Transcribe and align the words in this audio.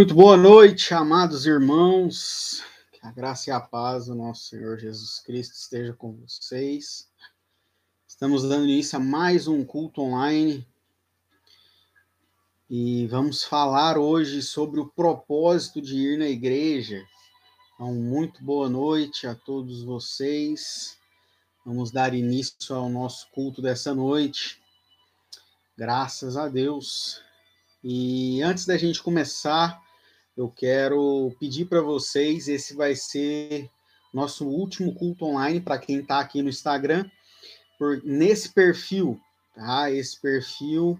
Muito 0.00 0.14
boa 0.14 0.34
noite, 0.34 0.94
amados 0.94 1.44
irmãos. 1.44 2.64
Que 2.90 3.06
a 3.06 3.12
graça 3.12 3.50
e 3.50 3.52
a 3.52 3.60
paz 3.60 4.06
do 4.06 4.14
nosso 4.14 4.44
Senhor 4.48 4.78
Jesus 4.78 5.18
Cristo 5.18 5.52
esteja 5.52 5.92
com 5.92 6.16
vocês. 6.16 7.06
Estamos 8.08 8.42
dando 8.44 8.64
início 8.64 8.96
a 8.96 8.98
mais 8.98 9.46
um 9.46 9.62
culto 9.62 10.00
online 10.00 10.66
e 12.70 13.06
vamos 13.08 13.44
falar 13.44 13.98
hoje 13.98 14.40
sobre 14.40 14.80
o 14.80 14.88
propósito 14.88 15.82
de 15.82 15.98
ir 15.98 16.18
na 16.18 16.28
igreja. 16.28 17.04
Então, 17.74 17.92
muito 17.92 18.42
boa 18.42 18.70
noite 18.70 19.26
a 19.26 19.34
todos 19.34 19.82
vocês. 19.82 20.96
Vamos 21.62 21.90
dar 21.90 22.14
início 22.14 22.74
ao 22.74 22.88
nosso 22.88 23.28
culto 23.32 23.60
dessa 23.60 23.94
noite. 23.94 24.62
Graças 25.76 26.38
a 26.38 26.48
Deus. 26.48 27.20
E 27.84 28.40
antes 28.40 28.64
da 28.64 28.78
gente 28.78 29.02
começar, 29.02 29.78
eu 30.40 30.48
quero 30.48 31.36
pedir 31.38 31.66
para 31.66 31.82
vocês, 31.82 32.48
esse 32.48 32.74
vai 32.74 32.96
ser 32.96 33.68
nosso 34.10 34.48
último 34.48 34.94
culto 34.94 35.26
online 35.26 35.60
para 35.60 35.78
quem 35.78 35.98
está 35.98 36.18
aqui 36.18 36.40
no 36.40 36.48
Instagram, 36.48 37.04
por, 37.78 38.02
nesse 38.02 38.48
perfil, 38.54 39.20
tá? 39.54 39.90
Esse 39.90 40.18
perfil 40.18 40.98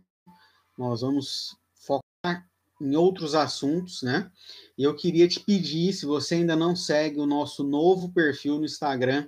nós 0.77 1.01
vamos 1.01 1.57
focar 1.75 2.47
em 2.79 2.95
outros 2.95 3.35
assuntos, 3.35 4.03
né? 4.03 4.31
E 4.77 4.85
eu 4.85 4.95
queria 4.95 5.27
te 5.27 5.41
pedir, 5.41 5.95
se 5.95 6.05
você 6.05 6.35
ainda 6.35 6.55
não 6.55 6.77
segue 6.77 7.19
o 7.19 7.27
nosso 7.27 7.65
novo 7.65 8.13
perfil 8.13 8.59
no 8.59 8.67
Instagram, 8.67 9.27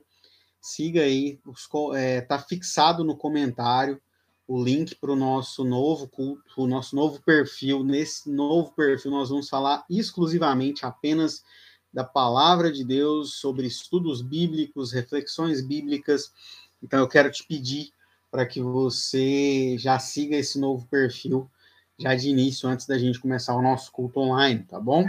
siga 0.61 1.05
aí, 1.05 1.41
está 1.51 1.99
é, 1.99 2.21
tá 2.21 2.39
fixado 2.39 3.03
no 3.03 3.17
comentário 3.17 3.99
o 4.47 4.63
link 4.63 4.95
para 4.97 5.13
o 5.13 5.17
nosso 5.17 5.65
novo 5.65 6.09
culto, 6.09 6.43
o 6.57 6.67
nosso 6.67 6.95
novo 6.97 7.21
perfil. 7.23 7.85
Nesse 7.85 8.31
novo 8.31 8.73
perfil, 8.73 9.11
nós 9.11 9.31
vamos 9.31 9.49
falar 9.49 9.85
exclusivamente 9.89 10.85
apenas 10.85 11.45
da 11.93 12.05
palavra 12.05 12.73
de 12.73 12.85
Deus, 12.85 13.35
sobre 13.35 13.67
estudos 13.67 14.23
bíblicos, 14.23 14.93
reflexões 14.93 15.61
bíblicas. 15.61 16.33
Então, 16.83 17.01
eu 17.01 17.09
quero 17.09 17.31
te 17.31 17.45
pedir 17.47 17.93
para 18.31 18.47
que 18.47 18.63
você 18.63 19.77
já 19.79 19.99
siga 19.99 20.37
esse 20.37 20.59
novo 20.59 20.87
perfil 20.89 21.51
já 21.99 22.15
de 22.15 22.31
início, 22.31 22.69
antes 22.69 22.87
da 22.87 22.99
gente 22.99 23.21
começar 23.21 23.55
o 23.55 23.63
nosso 23.63 23.93
culto 23.93 24.21
online, 24.21 24.65
tá 24.65 24.81
bom? 24.81 25.05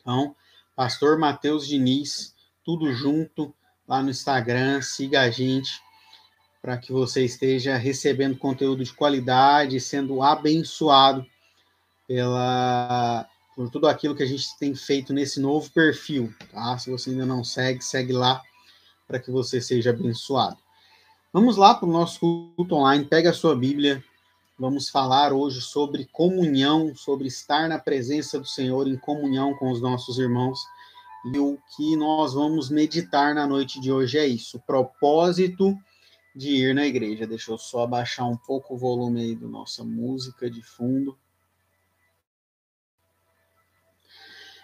Então, 0.00 0.34
Pastor 0.74 1.16
Matheus 1.16 1.66
Diniz, 1.66 2.34
tudo 2.64 2.92
junto 2.92 3.54
lá 3.86 4.02
no 4.02 4.10
Instagram, 4.10 4.82
siga 4.82 5.22
a 5.22 5.30
gente 5.30 5.80
para 6.62 6.78
que 6.78 6.92
você 6.92 7.24
esteja 7.24 7.76
recebendo 7.76 8.38
conteúdo 8.38 8.84
de 8.84 8.94
qualidade, 8.94 9.80
sendo 9.80 10.22
abençoado 10.22 11.26
pela 12.06 13.28
por 13.54 13.68
tudo 13.68 13.86
aquilo 13.86 14.14
que 14.14 14.22
a 14.22 14.26
gente 14.26 14.56
tem 14.58 14.74
feito 14.74 15.12
nesse 15.12 15.38
novo 15.38 15.70
perfil, 15.72 16.32
tá? 16.50 16.78
Se 16.78 16.90
você 16.90 17.10
ainda 17.10 17.26
não 17.26 17.44
segue, 17.44 17.84
segue 17.84 18.12
lá 18.12 18.40
para 19.06 19.18
que 19.18 19.30
você 19.30 19.60
seja 19.60 19.90
abençoado. 19.90 20.56
Vamos 21.32 21.58
lá 21.58 21.74
para 21.74 21.86
o 21.86 21.92
nosso 21.92 22.18
culto 22.56 22.76
online. 22.76 23.04
Pega 23.04 23.28
a 23.28 23.34
sua 23.34 23.54
Bíblia. 23.54 24.02
Vamos 24.58 24.88
falar 24.88 25.34
hoje 25.34 25.60
sobre 25.60 26.08
comunhão, 26.12 26.94
sobre 26.94 27.26
estar 27.26 27.68
na 27.68 27.78
presença 27.78 28.38
do 28.38 28.46
Senhor 28.46 28.88
em 28.88 28.96
comunhão 28.96 29.54
com 29.54 29.70
os 29.70 29.82
nossos 29.82 30.18
irmãos. 30.18 30.60
E 31.34 31.38
o 31.38 31.58
que 31.76 31.94
nós 31.96 32.32
vamos 32.32 32.70
meditar 32.70 33.34
na 33.34 33.46
noite 33.46 33.80
de 33.80 33.92
hoje 33.92 34.16
é 34.18 34.26
isso: 34.26 34.56
o 34.56 34.60
propósito 34.60 35.76
de 36.34 36.48
ir 36.48 36.74
na 36.74 36.86
igreja. 36.86 37.26
Deixa 37.26 37.50
eu 37.50 37.58
só 37.58 37.82
abaixar 37.84 38.28
um 38.28 38.36
pouco 38.36 38.74
o 38.74 38.78
volume 38.78 39.20
aí 39.20 39.36
da 39.36 39.46
nossa 39.46 39.84
música 39.84 40.50
de 40.50 40.62
fundo. 40.62 41.16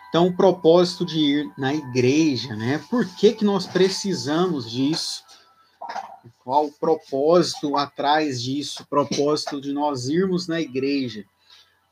Então, 0.08 0.26
o 0.26 0.36
propósito 0.36 1.04
de 1.04 1.18
ir 1.18 1.52
na 1.58 1.74
igreja, 1.74 2.56
né? 2.56 2.78
Por 2.90 3.06
que, 3.16 3.32
que 3.34 3.44
nós 3.44 3.66
precisamos 3.66 4.70
disso? 4.70 5.22
Qual 6.42 6.66
o 6.66 6.72
propósito 6.72 7.76
atrás 7.76 8.42
disso? 8.42 8.82
O 8.82 8.86
propósito 8.86 9.60
de 9.60 9.70
nós 9.70 10.08
irmos 10.08 10.48
na 10.48 10.60
igreja. 10.60 11.26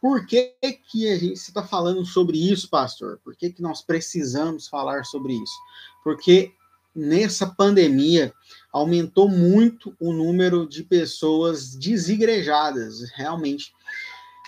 Por 0.00 0.26
que, 0.26 0.54
que 0.90 1.10
a 1.10 1.18
gente 1.18 1.34
está 1.34 1.62
falando 1.62 2.06
sobre 2.06 2.38
isso, 2.38 2.70
pastor? 2.70 3.20
Por 3.22 3.36
que, 3.36 3.50
que 3.50 3.60
nós 3.60 3.82
precisamos 3.82 4.66
falar 4.66 5.04
sobre 5.04 5.34
isso? 5.34 5.58
Porque 6.02 6.54
nessa 6.96 7.46
pandemia 7.46 8.32
aumentou 8.72 9.28
muito 9.28 9.94
o 10.00 10.12
número 10.12 10.66
de 10.66 10.82
pessoas 10.82 11.74
desigrejadas, 11.76 13.10
realmente. 13.14 13.72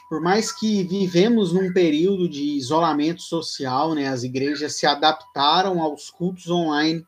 Por 0.08 0.20
mais 0.22 0.50
que 0.50 0.82
vivemos 0.82 1.52
num 1.52 1.72
período 1.72 2.28
de 2.28 2.42
isolamento 2.42 3.20
social, 3.20 3.94
né, 3.94 4.08
as 4.08 4.22
igrejas 4.22 4.74
se 4.74 4.86
adaptaram 4.86 5.82
aos 5.82 6.08
cultos 6.08 6.48
online, 6.48 7.06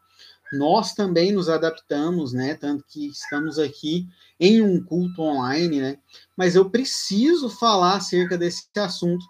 nós 0.53 0.95
também 0.95 1.33
nos 1.33 1.49
adaptamos, 1.49 2.33
né, 2.33 2.55
tanto 2.55 2.85
que 2.87 3.07
estamos 3.07 3.59
aqui 3.59 4.07
em 4.39 4.61
um 4.61 4.83
culto 4.83 5.23
online, 5.23 5.81
né, 5.81 5.99
mas 6.37 6.55
eu 6.55 6.69
preciso 6.69 7.49
falar 7.49 7.97
acerca 7.97 8.37
desse 8.37 8.67
assunto, 8.77 9.25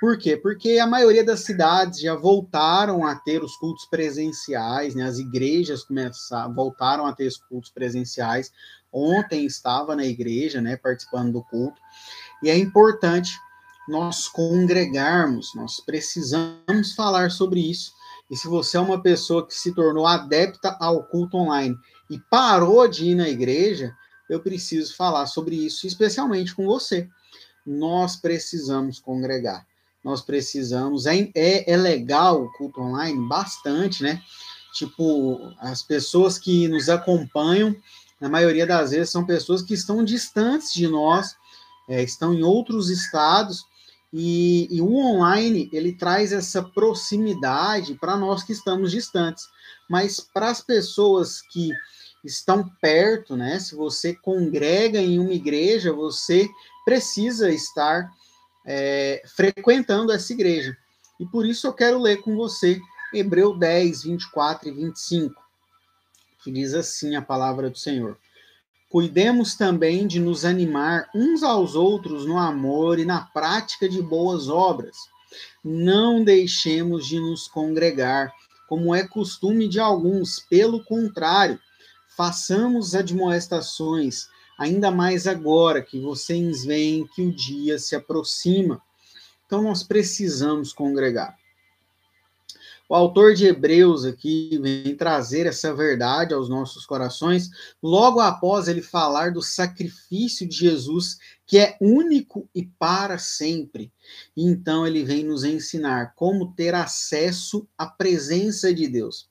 por 0.00 0.18
quê? 0.18 0.36
Porque 0.36 0.78
a 0.78 0.86
maioria 0.86 1.24
das 1.24 1.40
cidades 1.40 2.00
já 2.00 2.14
voltaram 2.14 3.06
a 3.06 3.14
ter 3.14 3.42
os 3.42 3.56
cultos 3.56 3.86
presenciais, 3.86 4.94
né? 4.94 5.04
As 5.04 5.18
igrejas 5.18 5.84
começaram, 5.84 6.54
voltaram 6.54 7.06
a 7.06 7.12
ter 7.12 7.26
os 7.26 7.36
cultos 7.36 7.70
presenciais. 7.70 8.52
Ontem 8.92 9.44
estava 9.44 9.96
na 9.96 10.04
igreja, 10.04 10.60
né, 10.60 10.76
participando 10.76 11.32
do 11.32 11.42
culto. 11.42 11.80
E 12.42 12.50
é 12.50 12.56
importante 12.56 13.32
nós 13.88 14.28
congregarmos, 14.28 15.54
nós 15.54 15.80
precisamos 15.80 16.94
falar 16.94 17.30
sobre 17.30 17.60
isso. 17.60 17.92
E 18.30 18.36
se 18.36 18.48
você 18.48 18.76
é 18.76 18.80
uma 18.80 19.02
pessoa 19.02 19.46
que 19.46 19.54
se 19.54 19.74
tornou 19.74 20.06
adepta 20.06 20.76
ao 20.80 21.04
culto 21.04 21.36
online 21.36 21.76
e 22.10 22.18
parou 22.30 22.86
de 22.88 23.06
ir 23.06 23.14
na 23.14 23.28
igreja, 23.28 23.94
eu 24.30 24.40
preciso 24.40 24.96
falar 24.96 25.26
sobre 25.26 25.56
isso, 25.56 25.86
especialmente 25.86 26.54
com 26.54 26.64
você. 26.64 27.08
Nós 27.66 28.16
precisamos 28.16 28.98
congregar 28.98 29.66
nós 30.04 30.20
precisamos. 30.20 31.06
É, 31.06 31.30
é, 31.34 31.72
é 31.72 31.76
legal 31.76 32.42
o 32.42 32.52
culto 32.52 32.80
online, 32.80 33.26
bastante, 33.26 34.02
né? 34.02 34.20
Tipo, 34.74 35.40
as 35.58 35.82
pessoas 35.82 36.38
que 36.38 36.68
nos 36.68 36.88
acompanham, 36.88 37.74
na 38.20 38.28
maioria 38.28 38.66
das 38.66 38.90
vezes, 38.90 39.10
são 39.10 39.24
pessoas 39.24 39.62
que 39.62 39.72
estão 39.72 40.04
distantes 40.04 40.72
de 40.72 40.86
nós, 40.86 41.36
é, 41.88 42.02
estão 42.02 42.34
em 42.34 42.42
outros 42.42 42.90
estados, 42.90 43.64
e, 44.12 44.68
e, 44.70 44.80
o 44.80 44.94
online 44.94 45.68
ele 45.72 45.92
traz 45.92 46.32
essa 46.32 46.62
proximidade 46.62 47.94
para 47.94 48.16
nós 48.16 48.44
que 48.44 48.52
estamos 48.52 48.92
distantes. 48.92 49.48
Mas 49.90 50.20
para 50.20 50.50
as 50.50 50.60
pessoas 50.60 51.40
que 51.40 51.72
estão 52.24 52.68
perto, 52.80 53.36
né? 53.36 53.58
Se 53.58 53.74
você 53.74 54.14
congrega 54.14 55.00
em 55.00 55.18
uma 55.18 55.32
igreja, 55.32 55.92
você 55.92 56.48
precisa 56.84 57.50
estar 57.50 58.08
é, 58.64 59.22
frequentando 59.36 60.12
essa 60.12 60.32
igreja. 60.32 60.76
E 61.18 61.26
por 61.26 61.46
isso 61.46 61.66
eu 61.66 61.72
quero 61.72 61.98
ler 61.98 62.18
com 62.22 62.36
você 62.36 62.80
Hebreu 63.12 63.56
10, 63.56 64.04
24 64.04 64.68
e 64.68 64.72
25, 64.72 65.34
que 66.42 66.50
diz 66.50 66.74
assim 66.74 67.14
a 67.14 67.22
palavra 67.22 67.70
do 67.70 67.78
Senhor. 67.78 68.18
Cuidemos 68.90 69.54
também 69.54 70.06
de 70.06 70.20
nos 70.20 70.44
animar 70.44 71.08
uns 71.14 71.42
aos 71.42 71.74
outros 71.74 72.26
no 72.26 72.38
amor 72.38 72.98
e 72.98 73.04
na 73.04 73.22
prática 73.22 73.88
de 73.88 74.00
boas 74.00 74.48
obras. 74.48 74.96
Não 75.64 76.22
deixemos 76.22 77.06
de 77.06 77.18
nos 77.18 77.48
congregar, 77.48 78.32
como 78.68 78.94
é 78.94 79.06
costume 79.06 79.68
de 79.68 79.78
alguns, 79.78 80.38
pelo 80.48 80.82
contrário, 80.84 81.58
façamos 82.16 82.94
admoestações 82.94 84.28
ainda 84.64 84.90
mais 84.90 85.26
agora 85.26 85.82
que 85.82 86.00
vocês 86.00 86.64
veem 86.64 87.06
que 87.14 87.22
o 87.22 87.32
dia 87.32 87.78
se 87.78 87.94
aproxima. 87.94 88.82
Então, 89.46 89.62
nós 89.62 89.82
precisamos 89.82 90.72
congregar. 90.72 91.36
O 92.88 92.94
autor 92.94 93.34
de 93.34 93.46
Hebreus 93.46 94.04
aqui 94.04 94.58
vem 94.60 94.94
trazer 94.94 95.46
essa 95.46 95.74
verdade 95.74 96.34
aos 96.34 96.48
nossos 96.48 96.84
corações, 96.84 97.50
logo 97.82 98.20
após 98.20 98.68
ele 98.68 98.82
falar 98.82 99.32
do 99.32 99.40
sacrifício 99.42 100.46
de 100.46 100.56
Jesus, 100.56 101.18
que 101.46 101.58
é 101.58 101.76
único 101.80 102.48
e 102.54 102.66
para 102.78 103.16
sempre. 103.18 103.90
Então, 104.36 104.86
ele 104.86 105.02
vem 105.02 105.24
nos 105.24 105.44
ensinar 105.44 106.14
como 106.14 106.52
ter 106.52 106.74
acesso 106.74 107.66
à 107.76 107.86
presença 107.86 108.72
de 108.72 108.86
Deus. 108.86 109.28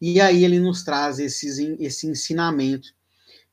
E 0.00 0.20
aí 0.20 0.44
ele 0.44 0.58
nos 0.58 0.82
traz 0.82 1.18
esses, 1.18 1.58
esse 1.58 2.06
ensinamento 2.06 2.94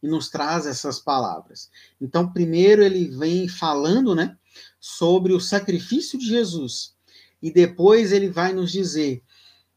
nos 0.07 0.29
traz 0.29 0.65
essas 0.65 0.99
palavras. 0.99 1.69
Então, 2.01 2.31
primeiro 2.31 2.81
ele 2.81 3.09
vem 3.09 3.47
falando, 3.47 4.15
né, 4.15 4.35
sobre 4.79 5.33
o 5.33 5.39
sacrifício 5.39 6.17
de 6.17 6.25
Jesus 6.25 6.95
e 7.41 7.51
depois 7.51 8.11
ele 8.11 8.29
vai 8.29 8.53
nos 8.53 8.71
dizer 8.71 9.21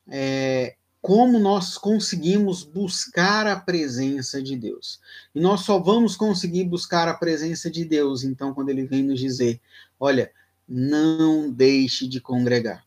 é, 0.08 0.76
como 1.00 1.38
nós 1.38 1.78
conseguimos 1.78 2.62
buscar 2.62 3.46
a 3.46 3.58
presença 3.58 4.42
de 4.42 4.56
Deus. 4.56 5.00
E 5.34 5.40
nós 5.40 5.60
só 5.60 5.78
vamos 5.78 6.16
conseguir 6.16 6.64
buscar 6.64 7.08
a 7.08 7.14
presença 7.14 7.70
de 7.70 7.84
Deus, 7.84 8.22
então, 8.22 8.52
quando 8.52 8.68
ele 8.68 8.84
vem 8.84 9.02
nos 9.02 9.18
dizer: 9.18 9.60
olha, 9.98 10.30
não 10.68 11.50
deixe 11.50 12.06
de 12.06 12.20
congregar. 12.20 12.84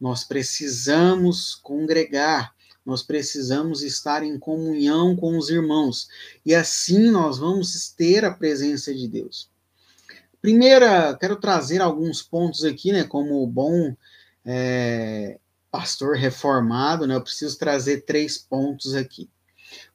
Nós 0.00 0.24
precisamos 0.24 1.54
congregar, 1.54 2.54
nós 2.88 3.02
precisamos 3.02 3.82
estar 3.82 4.22
em 4.22 4.38
comunhão 4.38 5.14
com 5.14 5.36
os 5.36 5.50
irmãos, 5.50 6.08
e 6.44 6.54
assim 6.54 7.10
nós 7.10 7.36
vamos 7.36 7.90
ter 7.90 8.24
a 8.24 8.32
presença 8.32 8.94
de 8.94 9.06
Deus. 9.06 9.50
Primeira, 10.40 11.14
quero 11.20 11.36
trazer 11.36 11.82
alguns 11.82 12.22
pontos 12.22 12.64
aqui, 12.64 12.90
né, 12.90 13.04
como 13.04 13.46
bom 13.46 13.94
é, 14.42 15.38
pastor 15.70 16.16
reformado, 16.16 17.06
né, 17.06 17.14
eu 17.14 17.20
preciso 17.20 17.58
trazer 17.58 18.06
três 18.06 18.38
pontos 18.38 18.94
aqui. 18.94 19.28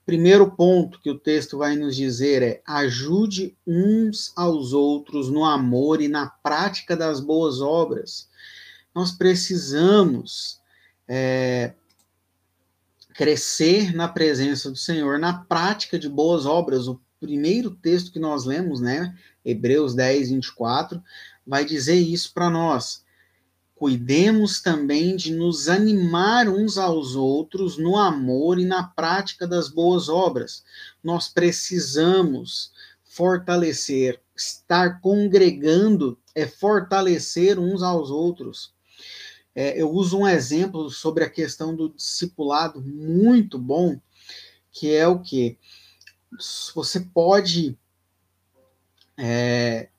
Primeiro 0.06 0.52
ponto 0.52 1.02
que 1.02 1.10
o 1.10 1.18
texto 1.18 1.58
vai 1.58 1.76
nos 1.76 1.96
dizer 1.96 2.44
é: 2.44 2.62
ajude 2.64 3.58
uns 3.66 4.32
aos 4.36 4.72
outros 4.72 5.32
no 5.32 5.44
amor 5.44 6.00
e 6.00 6.08
na 6.08 6.28
prática 6.28 6.96
das 6.96 7.20
boas 7.20 7.60
obras. 7.60 8.30
Nós 8.94 9.12
precisamos 9.14 10.62
é, 11.08 11.74
crescer 13.14 13.96
na 13.96 14.08
presença 14.08 14.70
do 14.70 14.78
Senhor, 14.78 15.20
na 15.20 15.34
prática 15.34 15.98
de 15.98 16.10
boas 16.10 16.46
obras. 16.46 16.88
O 16.88 17.02
primeiro 17.20 17.72
texto 17.72 18.12
que 18.12 18.20
nós 18.20 18.46
lemos, 18.46 18.82
né, 18.82 19.16
Hebreus 19.44 19.94
10, 19.94 20.30
24, 20.30 21.02
vai 21.46 21.64
dizer 21.66 21.96
isso 21.96 22.34
para 22.34 22.50
nós 22.50 23.04
cuidemos 23.84 24.62
também 24.62 25.14
de 25.14 25.34
nos 25.34 25.68
animar 25.68 26.48
uns 26.48 26.78
aos 26.78 27.16
outros 27.18 27.78
no 27.78 27.98
amor 27.98 28.58
e 28.58 28.64
na 28.64 28.82
prática 28.84 29.46
das 29.46 29.68
boas 29.68 30.08
obras. 30.08 30.64
Nós 31.04 31.28
precisamos 31.28 32.72
fortalecer, 33.04 34.22
estar 34.34 35.02
congregando 35.02 36.18
é 36.34 36.48
fortalecer 36.48 37.60
uns 37.60 37.84
aos 37.84 38.10
outros. 38.10 38.72
É, 39.56 39.80
eu 39.80 39.90
uso 39.92 40.18
um 40.18 40.28
exemplo 40.28 40.90
sobre 40.90 41.24
a 41.24 41.30
questão 41.30 41.76
do 41.76 41.90
discipulado 41.90 42.82
muito 42.82 43.60
bom, 43.60 44.00
que 44.72 44.94
é 44.94 45.08
o 45.08 45.20
que 45.20 45.58
você 46.74 47.00
pode 47.00 47.78
estar 49.12 49.24
é, 49.24 49.90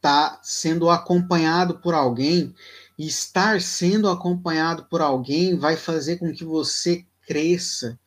tá 0.00 0.40
sendo 0.42 0.88
acompanhado 0.88 1.78
por 1.78 1.92
alguém 1.92 2.54
e 2.98 3.06
estar 3.06 3.60
sendo 3.60 4.08
acompanhado 4.08 4.86
por 4.86 5.02
alguém 5.02 5.56
vai 5.56 5.76
fazer 5.76 6.16
com 6.16 6.32
que 6.32 6.44
você 6.44 7.04
cresça. 7.26 7.98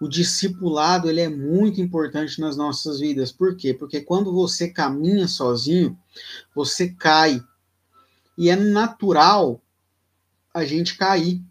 O 0.00 0.08
discipulado 0.08 1.10
ele 1.10 1.20
é 1.20 1.28
muito 1.28 1.80
importante 1.80 2.40
nas 2.40 2.56
nossas 2.56 3.00
vidas. 3.00 3.32
Por 3.32 3.56
quê? 3.56 3.74
Porque 3.74 4.00
quando 4.00 4.32
você 4.32 4.70
caminha 4.70 5.26
sozinho, 5.26 5.98
você 6.54 6.88
cai. 6.88 7.42
E 8.36 8.48
é 8.48 8.54
natural 8.54 9.60
a 10.52 10.64
gente 10.64 10.96
cair. 10.96 11.42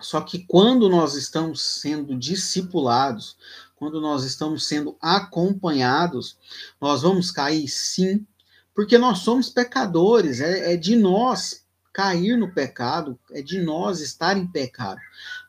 Só 0.00 0.20
que 0.20 0.44
quando 0.46 0.88
nós 0.88 1.14
estamos 1.14 1.62
sendo 1.62 2.16
discipulados, 2.16 3.36
quando 3.76 4.00
nós 4.00 4.24
estamos 4.24 4.66
sendo 4.66 4.96
acompanhados, 5.00 6.36
nós 6.80 7.02
vamos 7.02 7.30
cair 7.30 7.68
sim, 7.68 8.26
porque 8.74 8.98
nós 8.98 9.18
somos 9.18 9.48
pecadores, 9.48 10.40
é, 10.40 10.74
é 10.74 10.76
de 10.76 10.94
nós 10.94 11.64
cair 11.92 12.36
no 12.36 12.52
pecado, 12.52 13.18
é 13.32 13.42
de 13.42 13.60
nós 13.60 14.00
estar 14.00 14.36
em 14.36 14.46
pecado. 14.46 15.00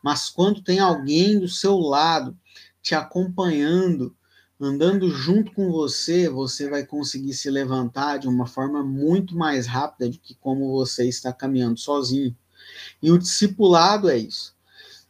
Mas 0.02 0.28
quando 0.28 0.62
tem 0.62 0.80
alguém 0.80 1.38
do 1.38 1.48
seu 1.48 1.78
lado 1.78 2.36
te 2.82 2.94
acompanhando, 2.94 4.16
andando 4.60 5.08
junto 5.10 5.52
com 5.52 5.70
você, 5.70 6.28
você 6.28 6.68
vai 6.68 6.84
conseguir 6.84 7.32
se 7.32 7.50
levantar 7.50 8.18
de 8.18 8.28
uma 8.28 8.46
forma 8.46 8.82
muito 8.82 9.34
mais 9.36 9.66
rápida 9.66 10.10
do 10.10 10.18
que 10.18 10.34
como 10.34 10.72
você 10.72 11.08
está 11.08 11.32
caminhando 11.32 11.78
sozinho. 11.78 12.36
E 13.02 13.10
o 13.10 13.18
discipulado 13.18 14.10
é 14.10 14.18
isso. 14.18 14.54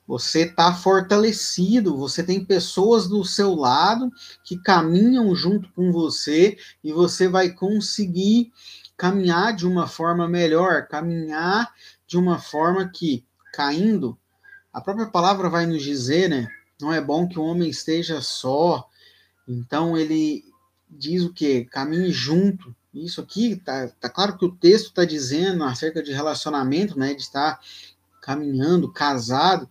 Você 0.07 0.43
está 0.43 0.75
fortalecido, 0.75 1.97
você 1.97 2.23
tem 2.23 2.45
pessoas 2.45 3.07
do 3.07 3.25
seu 3.25 3.55
lado 3.55 4.11
que 4.45 4.61
caminham 4.61 5.35
junto 5.35 5.73
com 5.73 5.93
você 5.93 6.57
e 6.83 6.93
você 6.93 7.29
vai 7.29 7.51
conseguir 7.51 8.53
caminhar 8.97 9.55
de 9.55 9.67
uma 9.67 9.87
forma 9.87 10.29
melhor, 10.29 10.87
caminhar 10.89 11.73
de 12.07 12.19
uma 12.19 12.39
forma 12.39 12.89
que, 12.89 13.25
caindo, 13.53 14.19
a 14.73 14.81
própria 14.81 15.07
palavra 15.07 15.49
vai 15.49 15.65
nos 15.65 15.83
dizer, 15.83 16.29
né? 16.29 16.49
Não 16.81 16.93
é 16.93 17.01
bom 17.01 17.29
que 17.29 17.39
o 17.39 17.45
homem 17.45 17.71
esteja 17.71 18.21
só. 18.21 18.89
Então 19.51 19.97
ele 19.97 20.45
diz 20.89 21.25
o 21.25 21.33
que? 21.33 21.65
Caminhe 21.65 22.13
junto. 22.13 22.75
Isso 22.95 23.21
aqui 23.21 23.57
tá, 23.57 23.89
tá 24.01 24.09
claro 24.09 24.37
que 24.37 24.45
o 24.45 24.53
texto 24.53 24.87
está 24.89 25.05
dizendo 25.05 25.65
acerca 25.65 26.03
de 26.03 26.13
relacionamento, 26.13 26.99
né? 26.99 27.15
De 27.15 27.23
estar 27.23 27.61
caminhando, 28.23 28.93
casado, 28.93 29.69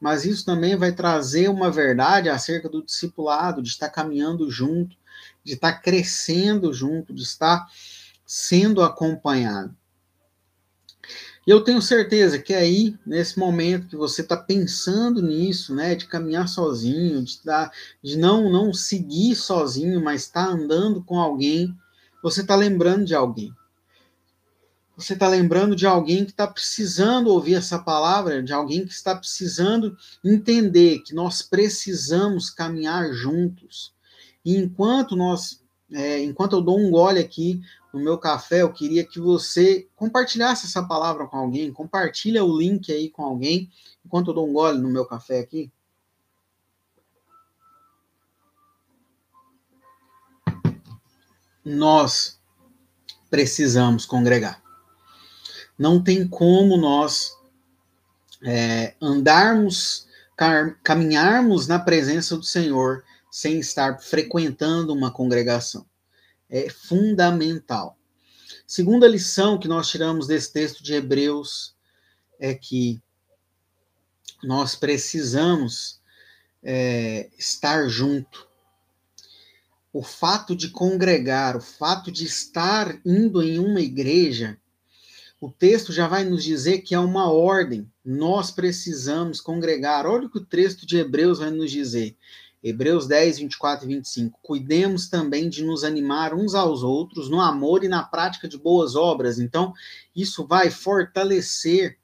mas 0.00 0.24
isso 0.24 0.44
também 0.44 0.74
vai 0.74 0.92
trazer 0.92 1.48
uma 1.48 1.70
verdade 1.70 2.28
acerca 2.28 2.68
do 2.68 2.82
discipulado, 2.82 3.62
de 3.62 3.68
estar 3.68 3.90
caminhando 3.90 4.50
junto, 4.50 4.96
de 5.44 5.52
estar 5.52 5.74
crescendo 5.74 6.72
junto, 6.72 7.14
de 7.14 7.22
estar 7.22 7.68
sendo 8.24 8.82
acompanhado. 8.82 9.76
E 11.50 11.52
eu 11.52 11.64
tenho 11.64 11.82
certeza 11.82 12.38
que 12.38 12.54
aí, 12.54 12.96
nesse 13.04 13.36
momento 13.36 13.88
que 13.88 13.96
você 13.96 14.20
está 14.20 14.36
pensando 14.36 15.20
nisso, 15.20 15.74
né, 15.74 15.96
de 15.96 16.06
caminhar 16.06 16.46
sozinho, 16.46 17.24
de, 17.24 17.40
tá, 17.40 17.72
de 18.00 18.16
não, 18.16 18.48
não 18.48 18.72
seguir 18.72 19.34
sozinho, 19.34 20.00
mas 20.00 20.26
estar 20.26 20.46
tá 20.46 20.52
andando 20.52 21.02
com 21.02 21.18
alguém, 21.18 21.76
você 22.22 22.42
está 22.42 22.54
lembrando 22.54 23.04
de 23.04 23.16
alguém 23.16 23.52
você 24.96 25.14
está 25.14 25.26
lembrando 25.26 25.74
de 25.74 25.86
alguém 25.86 26.24
que 26.24 26.30
está 26.30 26.46
precisando 26.46 27.30
ouvir 27.30 27.54
essa 27.54 27.80
palavra, 27.80 28.40
de 28.40 28.52
alguém 28.52 28.86
que 28.86 28.92
está 28.92 29.16
precisando 29.16 29.96
entender 30.24 31.00
que 31.00 31.14
nós 31.14 31.42
precisamos 31.42 32.48
caminhar 32.48 33.12
juntos. 33.12 33.92
E 34.44 34.56
enquanto 34.56 35.16
nós, 35.16 35.64
é, 35.90 36.22
enquanto 36.22 36.52
eu 36.52 36.60
dou 36.60 36.78
um 36.78 36.90
gole 36.90 37.18
aqui 37.18 37.60
no 37.92 38.00
meu 38.00 38.18
café, 38.18 38.62
eu 38.62 38.72
queria 38.72 39.04
que 39.04 39.18
você 39.18 39.88
compartilhasse 39.96 40.66
essa 40.66 40.82
palavra 40.82 41.26
com 41.26 41.36
alguém, 41.36 41.72
compartilha 41.72 42.44
o 42.44 42.58
link 42.58 42.92
aí 42.92 43.10
com 43.10 43.24
alguém, 43.24 43.70
enquanto 44.04 44.28
eu 44.28 44.34
dou 44.34 44.48
um 44.48 44.52
gole 44.52 44.78
no 44.78 44.88
meu 44.88 45.04
café 45.04 45.40
aqui. 45.40 45.70
Nós 51.64 52.40
precisamos 53.28 54.06
congregar. 54.06 54.62
Não 55.78 56.02
tem 56.02 56.26
como 56.26 56.76
nós 56.76 57.32
é, 58.42 58.94
andarmos, 59.00 60.06
caminharmos 60.82 61.66
na 61.66 61.78
presença 61.78 62.36
do 62.36 62.44
Senhor 62.44 63.04
sem 63.30 63.60
estar 63.60 64.00
frequentando 64.00 64.92
uma 64.92 65.10
congregação. 65.10 65.86
É 66.50 66.68
fundamental. 66.68 67.96
Segunda 68.66 69.08
lição 69.08 69.58
que 69.58 69.68
nós 69.68 69.88
tiramos 69.88 70.26
desse 70.26 70.52
texto 70.52 70.82
de 70.82 70.94
Hebreus 70.94 71.74
é 72.38 72.54
que 72.54 73.00
nós 74.42 74.74
precisamos 74.74 76.00
é, 76.62 77.28
estar 77.38 77.88
junto. 77.88 78.48
O 79.92 80.02
fato 80.02 80.54
de 80.54 80.70
congregar, 80.70 81.56
o 81.56 81.60
fato 81.60 82.12
de 82.12 82.24
estar 82.24 83.00
indo 83.04 83.42
em 83.42 83.58
uma 83.58 83.80
igreja, 83.80 84.58
o 85.40 85.50
texto 85.50 85.92
já 85.92 86.06
vai 86.06 86.24
nos 86.24 86.44
dizer 86.44 86.82
que 86.82 86.94
é 86.94 86.98
uma 86.98 87.30
ordem. 87.30 87.90
Nós 88.04 88.50
precisamos 88.50 89.40
congregar. 89.40 90.06
Olha 90.06 90.26
o 90.26 90.30
que 90.30 90.38
o 90.38 90.44
texto 90.44 90.86
de 90.86 90.98
Hebreus 90.98 91.38
vai 91.38 91.50
nos 91.50 91.70
dizer. 91.70 92.16
Hebreus 92.62 93.06
10, 93.06 93.38
24 93.38 93.86
e 93.86 93.96
25. 93.96 94.38
Cuidemos 94.42 95.08
também 95.08 95.48
de 95.48 95.64
nos 95.64 95.82
animar 95.82 96.34
uns 96.34 96.54
aos 96.54 96.82
outros 96.82 97.30
no 97.30 97.40
amor 97.40 97.84
e 97.84 97.88
na 97.88 98.02
prática 98.02 98.46
de 98.46 98.58
boas 98.58 98.94
obras. 98.94 99.38
Então, 99.38 99.72
isso 100.14 100.46
vai 100.46 100.70
fortalecer 100.70 101.98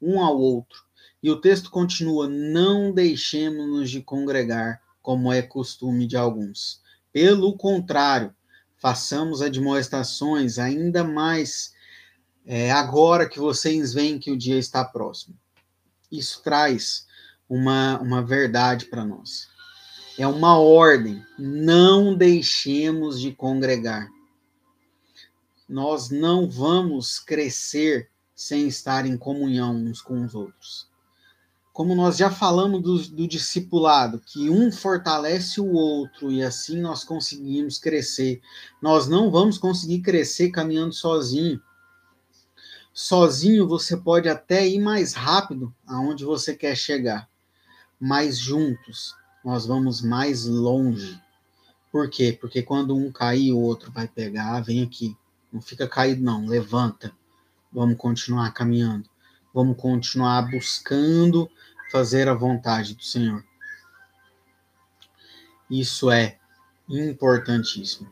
um 0.00 0.20
ao 0.20 0.38
outro. 0.38 0.84
E 1.22 1.30
o 1.30 1.40
texto 1.40 1.70
continua: 1.70 2.28
Não 2.28 2.92
deixemos-nos 2.92 3.90
de 3.90 4.02
congregar, 4.02 4.82
como 5.00 5.32
é 5.32 5.40
costume 5.40 6.06
de 6.06 6.16
alguns. 6.16 6.82
Pelo 7.10 7.56
contrário, 7.56 8.34
façamos 8.76 9.40
admoestações 9.40 10.58
ainda 10.58 11.02
mais 11.02 11.72
é, 12.46 12.70
agora 12.70 13.28
que 13.28 13.38
vocês 13.38 13.92
veem 13.92 14.18
que 14.18 14.30
o 14.30 14.36
dia 14.36 14.58
está 14.58 14.84
próximo. 14.84 15.36
Isso 16.10 16.42
traz 16.42 17.06
uma, 17.48 17.98
uma 18.00 18.22
verdade 18.22 18.86
para 18.86 19.04
nós. 19.04 19.48
É 20.18 20.26
uma 20.26 20.58
ordem. 20.58 21.24
Não 21.38 22.14
deixemos 22.14 23.20
de 23.20 23.32
congregar. 23.32 24.08
Nós 25.68 26.10
não 26.10 26.48
vamos 26.48 27.18
crescer 27.18 28.10
sem 28.34 28.66
estar 28.66 29.06
em 29.06 29.16
comunhão 29.16 29.74
uns 29.74 30.02
com 30.02 30.24
os 30.24 30.34
outros. 30.34 30.88
Como 31.72 31.94
nós 31.94 32.16
já 32.16 32.30
falamos 32.30 32.82
do, 32.82 32.98
do 33.14 33.28
discipulado, 33.28 34.18
que 34.18 34.50
um 34.50 34.72
fortalece 34.72 35.60
o 35.60 35.70
outro 35.72 36.32
e 36.32 36.42
assim 36.42 36.80
nós 36.80 37.04
conseguimos 37.04 37.78
crescer. 37.78 38.40
Nós 38.82 39.06
não 39.06 39.30
vamos 39.30 39.56
conseguir 39.56 40.00
crescer 40.00 40.50
caminhando 40.50 40.92
sozinho 40.92 41.62
Sozinho 43.00 43.68
você 43.68 43.96
pode 43.96 44.28
até 44.28 44.66
ir 44.66 44.80
mais 44.80 45.14
rápido 45.14 45.72
aonde 45.86 46.24
você 46.24 46.52
quer 46.52 46.74
chegar, 46.76 47.30
mas 47.98 48.36
juntos 48.36 49.14
nós 49.48 49.64
vamos 49.64 50.02
mais 50.02 50.44
longe. 50.44 51.18
Por 51.90 52.10
quê? 52.10 52.36
Porque 52.38 52.62
quando 52.62 52.94
um 52.94 53.10
cair, 53.10 53.50
o 53.50 53.58
outro 53.58 53.90
vai 53.90 54.06
pegar, 54.06 54.60
vem 54.60 54.82
aqui. 54.82 55.16
Não 55.50 55.62
fica 55.62 55.88
caído, 55.88 56.22
não, 56.22 56.44
levanta. 56.44 57.10
Vamos 57.72 57.96
continuar 57.96 58.52
caminhando. 58.52 59.08
Vamos 59.54 59.78
continuar 59.78 60.50
buscando 60.50 61.50
fazer 61.90 62.28
a 62.28 62.34
vontade 62.34 62.94
do 62.94 63.02
Senhor. 63.02 63.42
Isso 65.70 66.10
é 66.10 66.36
importantíssimo. 66.86 68.06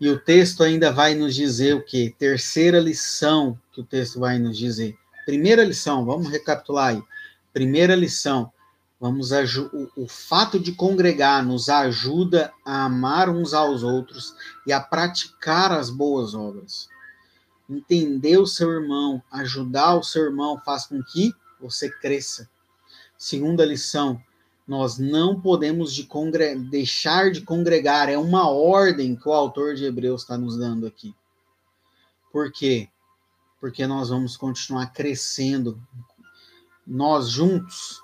E 0.00 0.08
o 0.08 0.18
texto 0.18 0.62
ainda 0.62 0.90
vai 0.90 1.14
nos 1.14 1.34
dizer 1.34 1.74
o 1.74 1.84
que? 1.84 2.16
Terceira 2.18 2.80
lição 2.80 3.60
que 3.74 3.82
o 3.82 3.84
texto 3.84 4.20
vai 4.20 4.38
nos 4.38 4.56
dizer. 4.56 4.96
Primeira 5.26 5.62
lição, 5.64 6.06
vamos 6.06 6.30
recapitular 6.30 6.94
aí. 6.94 7.02
Primeira 7.52 7.94
lição, 7.94 8.50
vamos 9.00 9.32
o, 9.58 9.90
o 9.96 10.08
fato 10.08 10.58
de 10.58 10.72
congregar 10.72 11.44
nos 11.44 11.68
ajuda 11.68 12.52
a 12.64 12.84
amar 12.84 13.28
uns 13.28 13.54
aos 13.54 13.82
outros 13.82 14.34
e 14.66 14.72
a 14.72 14.80
praticar 14.80 15.72
as 15.72 15.90
boas 15.90 16.34
obras. 16.34 16.88
Entender 17.68 18.38
o 18.38 18.46
seu 18.46 18.70
irmão, 18.70 19.22
ajudar 19.30 19.94
o 19.94 20.02
seu 20.02 20.24
irmão 20.24 20.60
faz 20.64 20.86
com 20.86 21.02
que 21.02 21.34
você 21.60 21.90
cresça. 21.90 22.48
Segunda 23.16 23.64
lição, 23.64 24.20
nós 24.66 24.98
não 24.98 25.40
podemos 25.40 25.94
de 25.94 26.08
deixar 26.70 27.30
de 27.30 27.42
congregar, 27.42 28.08
é 28.08 28.18
uma 28.18 28.48
ordem 28.48 29.16
que 29.16 29.28
o 29.28 29.32
autor 29.32 29.74
de 29.74 29.84
Hebreus 29.84 30.22
está 30.22 30.36
nos 30.36 30.58
dando 30.58 30.86
aqui. 30.86 31.14
Por 32.32 32.52
quê? 32.52 32.88
Porque 33.60 33.86
nós 33.86 34.10
vamos 34.10 34.36
continuar 34.36 34.92
crescendo. 34.92 35.80
Nós 36.86 37.28
juntos 37.28 38.02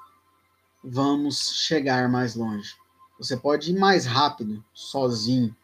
vamos 0.84 1.54
chegar 1.54 2.08
mais 2.08 2.34
longe. 2.34 2.74
Você 3.18 3.36
pode 3.36 3.70
ir 3.70 3.78
mais 3.78 4.04
rápido, 4.04 4.62
sozinho, 4.74 5.54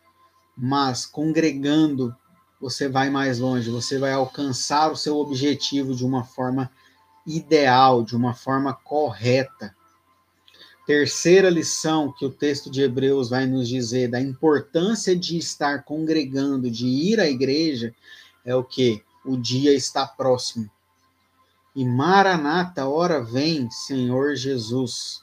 mas 0.56 1.04
congregando, 1.04 2.14
você 2.60 2.88
vai 2.88 3.10
mais 3.10 3.38
longe, 3.38 3.70
você 3.70 3.98
vai 3.98 4.12
alcançar 4.12 4.90
o 4.90 4.96
seu 4.96 5.18
objetivo 5.18 5.94
de 5.94 6.04
uma 6.04 6.24
forma 6.24 6.70
ideal, 7.26 8.02
de 8.02 8.16
uma 8.16 8.34
forma 8.34 8.72
correta 8.72 9.74
terceira 10.90 11.48
lição 11.48 12.12
que 12.12 12.26
o 12.26 12.30
texto 12.30 12.68
de 12.68 12.82
Hebreus 12.82 13.30
vai 13.30 13.46
nos 13.46 13.68
dizer 13.68 14.08
da 14.08 14.20
importância 14.20 15.14
de 15.14 15.38
estar 15.38 15.84
congregando, 15.84 16.68
de 16.68 16.84
ir 16.84 17.20
à 17.20 17.28
igreja, 17.28 17.94
é 18.44 18.56
o 18.56 18.64
que? 18.64 19.00
O 19.24 19.36
dia 19.36 19.72
está 19.72 20.04
próximo. 20.04 20.68
E 21.74 21.84
Maranata, 21.84 22.86
hora 22.86 23.22
vem, 23.22 23.70
Senhor 23.70 24.34
Jesus. 24.34 25.22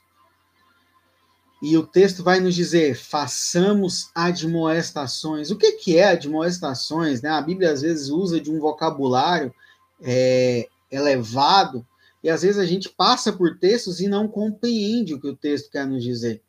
E 1.61 1.77
o 1.77 1.85
texto 1.85 2.23
vai 2.23 2.39
nos 2.39 2.55
dizer: 2.55 2.95
façamos 2.95 4.09
admoestações. 4.13 5.51
O 5.51 5.57
que, 5.57 5.73
que 5.73 5.97
é 5.97 6.09
admoestações? 6.09 7.21
Né? 7.21 7.29
A 7.29 7.41
Bíblia 7.41 7.71
às 7.71 7.81
vezes 7.81 8.09
usa 8.09 8.39
de 8.39 8.51
um 8.51 8.59
vocabulário 8.59 9.53
é, 10.01 10.67
elevado 10.91 11.85
e 12.23 12.29
às 12.29 12.41
vezes 12.41 12.57
a 12.57 12.65
gente 12.65 12.89
passa 12.89 13.31
por 13.31 13.57
textos 13.57 13.99
e 13.99 14.07
não 14.07 14.27
compreende 14.27 15.13
o 15.13 15.19
que 15.19 15.27
o 15.27 15.35
texto 15.35 15.69
quer 15.71 15.85
nos 15.85 16.03
dizer. 16.03 16.41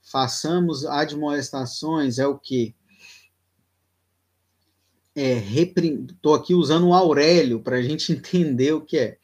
Façamos 0.00 0.86
admoestações, 0.86 2.18
é 2.18 2.26
o 2.26 2.38
que? 2.38 2.74
É, 5.14 5.38
Estou 5.38 6.34
aqui 6.34 6.54
usando 6.54 6.88
o 6.88 6.94
Aurélio 6.94 7.60
para 7.60 7.76
a 7.76 7.82
gente 7.82 8.12
entender 8.14 8.72
o 8.72 8.80
que 8.80 8.98
é. 8.98 9.18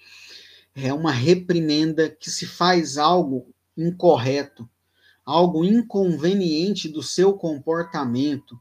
É 0.75 0.93
uma 0.93 1.13
reprimenda 1.13 2.09
que 2.09 2.31
se 2.31 2.47
faz 2.47 2.97
algo 2.97 3.53
incorreto, 3.77 4.69
algo 5.25 5.65
inconveniente 5.65 6.89
do 6.89 7.03
seu 7.03 7.35
comportamento, 7.35 8.59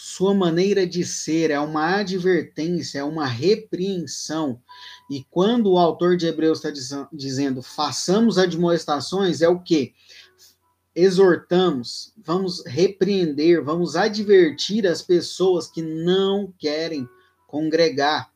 sua 0.00 0.32
maneira 0.32 0.86
de 0.86 1.04
ser, 1.04 1.50
é 1.50 1.58
uma 1.58 1.96
advertência, 1.96 3.00
é 3.00 3.04
uma 3.04 3.26
repreensão. 3.26 4.62
E 5.10 5.24
quando 5.24 5.72
o 5.72 5.78
autor 5.78 6.16
de 6.16 6.26
Hebreus 6.26 6.64
está 6.64 6.70
dizendo 7.12 7.62
façamos 7.62 8.38
admoestações, 8.38 9.42
é 9.42 9.48
o 9.48 9.58
que? 9.58 9.94
Exortamos, 10.94 12.12
vamos 12.16 12.64
repreender, 12.64 13.62
vamos 13.62 13.96
advertir 13.96 14.86
as 14.86 15.02
pessoas 15.02 15.66
que 15.68 15.82
não 15.82 16.54
querem 16.56 17.08
congregar 17.48 18.32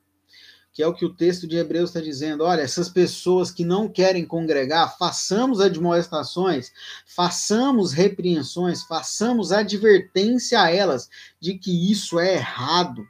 que 0.72 0.82
é 0.82 0.86
o 0.86 0.94
que 0.94 1.04
o 1.04 1.14
texto 1.14 1.46
de 1.46 1.56
Hebreus 1.56 1.90
está 1.90 2.00
dizendo. 2.00 2.44
Olha, 2.44 2.62
essas 2.62 2.88
pessoas 2.88 3.50
que 3.50 3.64
não 3.64 3.88
querem 3.88 4.24
congregar, 4.24 4.96
façamos 4.96 5.60
admoestações, 5.60 6.72
façamos 7.04 7.92
repreensões, 7.92 8.82
façamos 8.82 9.52
advertência 9.52 10.60
a 10.60 10.70
elas 10.70 11.10
de 11.38 11.58
que 11.58 11.90
isso 11.90 12.18
é 12.18 12.36
errado, 12.36 13.06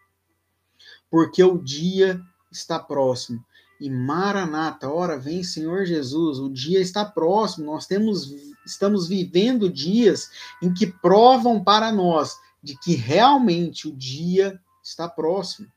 porque 1.09 1.43
o 1.43 1.57
dia 1.57 2.21
está 2.51 2.79
próximo. 2.79 3.45
E 3.81 3.89
Maranata, 3.89 4.89
ora 4.89 5.19
vem 5.19 5.43
Senhor 5.43 5.85
Jesus, 5.85 6.39
o 6.39 6.49
dia 6.49 6.81
está 6.81 7.05
próximo, 7.05 7.67
nós 7.67 7.87
temos, 7.87 8.33
estamos 8.67 9.09
vivendo 9.09 9.71
dias 9.71 10.31
em 10.61 10.73
que 10.73 10.87
provam 10.87 11.63
para 11.63 11.93
nós 11.93 12.37
de 12.63 12.79
que 12.79 12.95
realmente 12.95 13.89
o 13.89 13.97
dia 13.97 14.61
está 14.83 15.09
próximo. 15.09 15.69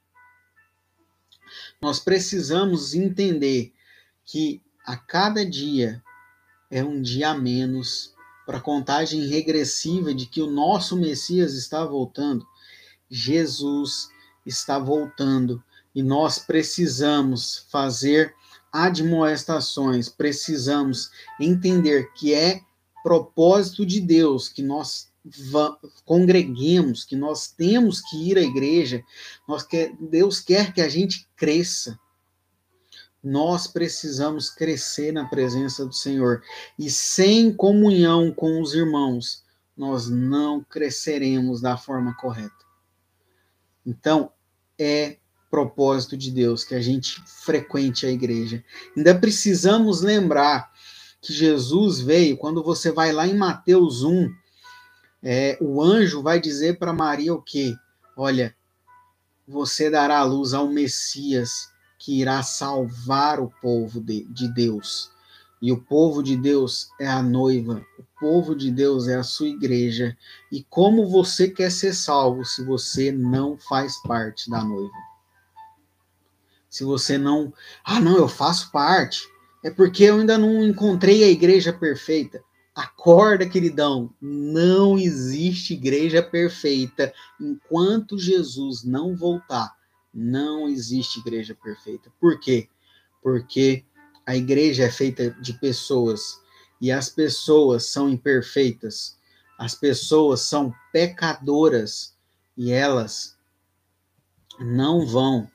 Nós 1.82 2.00
precisamos 2.00 2.94
entender 2.94 3.74
que 4.26 4.62
a 4.86 4.96
cada 4.96 5.46
dia 5.46 6.04
é 6.70 6.84
um 6.84 7.02
dia 7.02 7.30
a 7.30 7.38
menos 7.38 8.14
para 8.46 8.58
a 8.58 8.62
contagem 8.62 9.28
regressiva 9.28 10.14
de 10.14 10.26
que 10.26 10.42
o 10.42 10.50
nosso 10.50 10.96
Messias 10.96 11.54
está 11.54 11.84
voltando. 11.84 12.46
Jesus 13.10 14.10
está 14.46 14.78
voltando 14.78 15.64
e 15.94 16.04
nós 16.04 16.40
precisamos 16.40 17.66
fazer 17.72 18.36
admoestações, 18.72 20.10
precisamos 20.10 21.10
entender 21.40 22.12
que 22.14 22.34
é 22.34 22.62
propósito 23.02 23.86
de 23.86 24.02
Deus 24.02 24.50
que 24.50 24.62
nós 24.62 25.10
congreguemos, 26.04 27.04
que 27.04 27.16
nós 27.16 27.48
temos 27.48 28.02
que 28.02 28.30
ir 28.30 28.38
à 28.38 28.42
igreja, 28.42 29.04
quer, 29.70 29.96
Deus 30.00 30.40
quer 30.40 30.74
que 30.74 30.82
a 30.82 30.90
gente 30.90 31.28
cresça. 31.36 32.00
Nós 33.24 33.66
precisamos 33.66 34.50
crescer 34.50 35.12
na 35.12 35.26
presença 35.26 35.86
do 35.86 35.94
Senhor. 35.94 36.44
E 36.78 36.92
sem 36.92 37.52
comunhão 37.52 38.32
com 38.32 38.62
os 38.62 38.76
irmãos, 38.76 39.44
nós 39.76 40.08
não 40.10 40.64
cresceremos 40.64 41.60
da 41.60 41.76
forma 41.76 42.16
correta. 42.16 42.54
Então, 43.84 44.32
é 44.78 45.18
propósito 45.50 46.16
de 46.18 46.32
Deus 46.32 46.64
que 46.64 46.76
a 46.76 46.82
gente 46.82 47.22
frequente 47.26 48.06
a 48.06 48.12
igreja. 48.12 48.64
Ainda 48.96 49.16
precisamos 49.16 50.02
lembrar 50.02 50.72
que 51.22 51.34
Jesus 51.34 52.00
veio, 52.00 52.38
quando 52.38 52.64
você 52.64 52.92
vai 52.92 53.12
lá 53.12 53.28
em 53.28 53.36
Mateus 53.36 54.04
1, 54.04 54.30
é, 55.28 55.58
o 55.60 55.82
anjo 55.82 56.22
vai 56.22 56.40
dizer 56.40 56.78
para 56.78 56.94
Maria 56.94 57.34
o 57.34 57.42
quê? 57.42 57.76
Olha, 58.16 58.56
você 59.48 59.90
dará 59.90 60.20
a 60.20 60.24
luz 60.24 60.54
ao 60.54 60.68
Messias 60.68 61.68
que 61.98 62.22
irá 62.22 62.44
salvar 62.44 63.40
o 63.40 63.52
povo 63.60 64.00
de, 64.00 64.24
de 64.26 64.48
Deus. 64.54 65.10
E 65.60 65.72
o 65.72 65.82
povo 65.82 66.22
de 66.22 66.38
Deus 66.38 66.90
é 67.02 67.08
a 67.08 67.24
noiva, 67.24 67.84
o 67.98 68.04
povo 68.20 68.56
de 68.56 68.70
Deus 68.70 69.08
é 69.08 69.16
a 69.16 69.24
sua 69.24 69.48
igreja. 69.48 70.16
E 70.52 70.64
como 70.64 71.10
você 71.10 71.50
quer 71.50 71.72
ser 71.72 71.96
salvo 71.96 72.46
se 72.46 72.64
você 72.64 73.12
não 73.12 73.58
faz 73.58 73.98
parte 74.04 74.48
da 74.48 74.64
noiva? 74.64 74.94
Se 76.70 76.84
você 76.84 77.18
não, 77.18 77.52
ah, 77.84 78.00
não, 78.00 78.16
eu 78.16 78.28
faço 78.28 78.72
parte, 78.72 79.28
é 79.64 79.72
porque 79.72 80.04
eu 80.04 80.20
ainda 80.20 80.38
não 80.38 80.64
encontrei 80.64 81.24
a 81.24 81.28
igreja 81.28 81.74
perfeita. 81.74 82.44
Acorda, 82.76 83.48
queridão, 83.48 84.14
não 84.20 84.98
existe 84.98 85.74
igreja 85.74 86.22
perfeita 86.22 87.14
enquanto 87.40 88.20
Jesus 88.20 88.84
não 88.84 89.16
voltar. 89.16 89.74
Não 90.14 90.68
existe 90.68 91.20
igreja 91.20 91.56
perfeita. 91.56 92.12
Por 92.20 92.38
quê? 92.38 92.68
Porque 93.24 93.86
a 94.26 94.36
igreja 94.36 94.84
é 94.84 94.92
feita 94.92 95.32
de 95.42 95.54
pessoas 95.54 96.42
e 96.82 96.92
as 96.92 97.10
pessoas 97.10 97.86
são 97.86 98.10
imperfeitas. 98.10 99.18
As 99.58 99.74
pessoas 99.74 100.42
são 100.42 100.74
pecadoras 100.92 102.14
e 102.58 102.74
elas 102.74 103.38
não 104.60 105.06
vão 105.06 105.50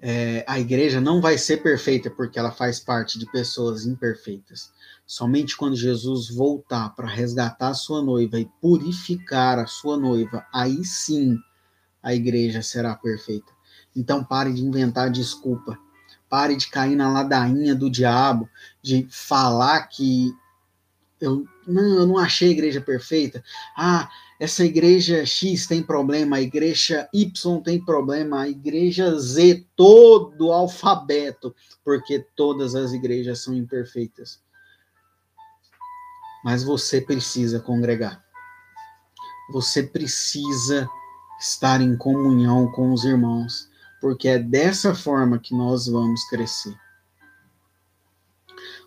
é, 0.00 0.44
a 0.46 0.58
igreja 0.58 1.00
não 1.00 1.20
vai 1.20 1.38
ser 1.38 1.58
perfeita 1.62 2.10
porque 2.10 2.38
ela 2.38 2.50
faz 2.50 2.80
parte 2.80 3.18
de 3.18 3.30
pessoas 3.30 3.86
imperfeitas. 3.86 4.70
Somente 5.06 5.56
quando 5.56 5.76
Jesus 5.76 6.28
voltar 6.28 6.94
para 6.94 7.06
resgatar 7.06 7.68
a 7.68 7.74
sua 7.74 8.02
noiva 8.02 8.40
e 8.40 8.50
purificar 8.60 9.58
a 9.58 9.66
sua 9.66 9.98
noiva, 9.98 10.46
aí 10.52 10.84
sim 10.84 11.38
a 12.02 12.14
igreja 12.14 12.62
será 12.62 12.94
perfeita. 12.94 13.52
Então 13.94 14.24
pare 14.24 14.52
de 14.52 14.62
inventar 14.62 15.10
desculpa. 15.10 15.78
Pare 16.28 16.56
de 16.56 16.68
cair 16.68 16.96
na 16.96 17.12
ladainha 17.12 17.74
do 17.74 17.90
diabo, 17.90 18.48
de 18.82 19.06
falar 19.10 19.82
que 19.88 20.34
eu 21.20 21.46
não, 21.66 21.82
eu 21.82 22.06
não 22.06 22.18
achei 22.18 22.48
a 22.48 22.52
igreja 22.52 22.80
perfeita. 22.80 23.42
Ah, 23.76 24.10
essa 24.38 24.64
igreja 24.64 25.24
X 25.24 25.66
tem 25.66 25.82
problema, 25.82 26.36
a 26.36 26.42
igreja 26.42 27.08
Y 27.12 27.62
tem 27.62 27.82
problema, 27.82 28.42
a 28.42 28.48
igreja 28.48 29.16
Z, 29.18 29.64
todo 29.76 30.48
o 30.48 30.52
alfabeto, 30.52 31.54
porque 31.84 32.18
todas 32.34 32.74
as 32.74 32.92
igrejas 32.92 33.40
são 33.40 33.54
imperfeitas. 33.54 34.43
Mas 36.44 36.62
você 36.62 37.00
precisa 37.00 37.58
congregar. 37.58 38.22
Você 39.50 39.82
precisa 39.82 40.88
estar 41.40 41.80
em 41.80 41.96
comunhão 41.96 42.70
com 42.70 42.92
os 42.92 43.04
irmãos, 43.04 43.68
porque 44.00 44.28
é 44.28 44.38
dessa 44.38 44.94
forma 44.94 45.38
que 45.38 45.54
nós 45.54 45.86
vamos 45.86 46.24
crescer. 46.28 46.76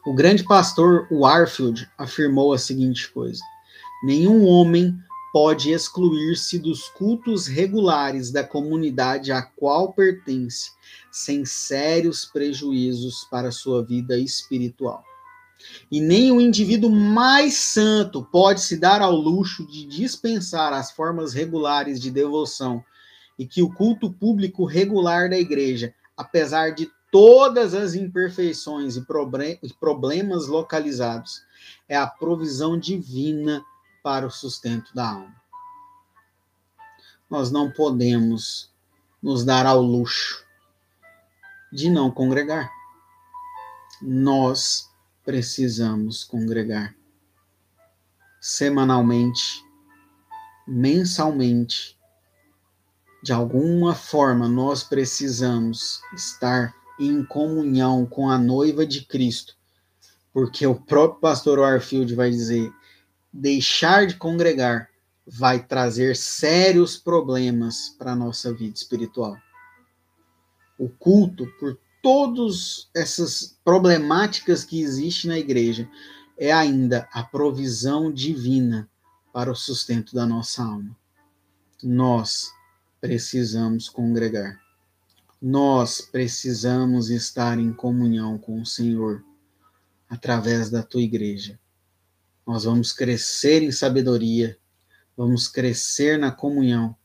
O 0.06 0.14
grande 0.14 0.44
pastor 0.44 1.08
Warfield 1.12 1.90
afirmou 1.98 2.54
a 2.54 2.58
seguinte 2.58 3.12
coisa: 3.12 3.44
nenhum 4.04 4.46
homem 4.46 4.98
pode 5.34 5.72
excluir-se 5.72 6.58
dos 6.58 6.88
cultos 6.90 7.46
regulares 7.46 8.32
da 8.32 8.44
comunidade 8.44 9.32
a 9.32 9.42
qual 9.42 9.94
pertence, 9.94 10.72
sem 11.12 11.46
sérios 11.46 12.26
prejuízos 12.26 13.28
para 13.30 13.52
sua 13.52 13.84
vida 13.84 14.18
espiritual. 14.18 15.04
E 15.92 16.00
nem 16.00 16.32
o 16.32 16.42
indivíduo 16.42 16.90
mais 16.90 17.56
santo 17.56 18.24
pode 18.24 18.62
se 18.62 18.78
dar 18.78 19.02
ao 19.02 19.16
luxo 19.16 19.66
de 19.66 19.86
dispensar 19.86 20.74
as 20.74 20.92
formas 20.92 21.34
regulares 21.34 22.00
de 22.00 22.12
devoção 22.12 22.84
e 23.38 23.46
que 23.46 23.62
o 23.62 23.74
culto 23.74 24.12
público 24.12 24.66
regular 24.66 25.30
da 25.30 25.38
igreja, 25.38 25.94
apesar 26.16 26.72
de 26.72 26.90
todas 27.12 27.74
as 27.74 27.96
imperfeições 27.96 28.96
e 28.98 29.06
problemas 29.80 30.48
localizados. 30.48 31.42
É 31.88 31.96
a 31.96 32.08
provisão 32.08 32.78
divina 32.78 33.64
para 34.04 34.26
o 34.26 34.32
sustento 34.32 34.94
da 34.94 35.10
alma. 35.12 35.36
Nós 37.30 37.52
não 37.52 37.72
podemos 37.72 38.72
nos 39.22 39.44
dar 39.44 39.66
ao 39.66 39.82
luxo 39.82 40.46
de 41.72 41.90
não 41.90 42.10
congregar. 42.10 42.72
Nós 44.02 44.87
precisamos 45.28 46.24
congregar 46.24 46.96
semanalmente, 48.40 49.62
mensalmente. 50.66 52.00
De 53.22 53.34
alguma 53.34 53.94
forma, 53.94 54.48
nós 54.48 54.86
precisamos 54.86 56.00
estar 56.16 56.74
em 56.98 57.26
comunhão 57.26 58.06
com 58.06 58.30
a 58.30 58.38
noiva 58.38 58.86
de 58.86 59.06
Cristo. 59.06 59.58
Porque 60.32 60.66
o 60.66 60.76
próprio 60.76 61.20
pastor 61.20 61.60
Warfield 61.60 62.16
vai 62.16 62.30
dizer: 62.30 62.72
deixar 63.34 64.08
de 64.08 64.16
congregar 64.16 64.90
vai 65.28 65.62
trazer 65.62 66.16
sérios 66.16 66.96
problemas 66.96 67.90
para 68.00 68.14
a 68.14 68.16
nossa 68.16 68.54
vida 68.54 68.76
espiritual. 68.76 69.36
O 70.80 70.88
culto, 70.88 71.46
por 71.60 71.78
todas 72.02 72.90
essas 72.96 73.58
problemáticas 73.64 74.64
que 74.64 74.82
existem 74.82 75.30
na 75.30 75.40
igreja, 75.40 75.90
é 76.38 76.52
ainda 76.52 77.08
a 77.12 77.24
provisão 77.24 78.12
divina 78.12 78.90
para 79.34 79.52
o 79.52 79.56
sustento 79.56 80.16
da 80.16 80.26
nossa 80.26 80.64
alma. 80.64 80.96
Nós 81.84 82.52
precisamos 83.00 83.90
congregar. 83.90 84.60
Nós 85.42 86.02
precisamos 86.02 87.10
estar 87.10 87.60
em 87.60 87.72
comunhão 87.72 88.38
com 88.38 88.62
o 88.62 88.66
Senhor 88.66 89.24
através 90.10 90.70
da 90.70 90.82
tua 90.82 91.02
igreja. 91.02 91.60
Nós 92.46 92.64
vamos 92.64 92.94
crescer 92.94 93.62
em 93.62 93.72
sabedoria, 93.72 94.58
vamos 95.16 95.48
crescer 95.48 96.18
na 96.18 96.32
comunhão 96.32 96.96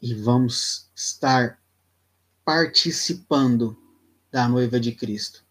e 0.00 0.14
vamos 0.14 0.90
estar 0.94 1.59
participando 2.50 3.78
da 4.28 4.48
noiva 4.48 4.80
de 4.80 4.90
Cristo. 4.90 5.44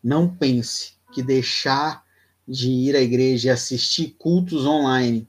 Não 0.00 0.32
pense 0.32 0.94
que 1.12 1.20
deixar 1.20 2.04
de 2.46 2.70
ir 2.70 2.94
à 2.94 3.00
igreja 3.00 3.48
e 3.48 3.50
assistir 3.50 4.14
cultos 4.16 4.64
online, 4.64 5.28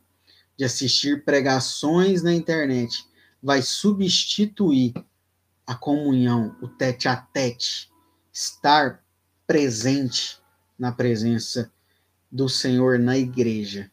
de 0.56 0.64
assistir 0.64 1.26
pregações 1.26 2.22
na 2.22 2.36
internet, 2.36 3.04
vai 3.42 3.64
substituir 3.64 4.94
a 5.66 5.74
comunhão, 5.74 6.56
o 6.62 6.68
tete 6.68 7.08
a 7.08 7.16
tete, 7.16 7.92
estar 8.32 9.04
presente 9.48 10.40
na 10.78 10.92
presença 10.92 11.74
do 12.32 12.48
Senhor 12.48 13.00
na 13.00 13.18
igreja. 13.18 13.90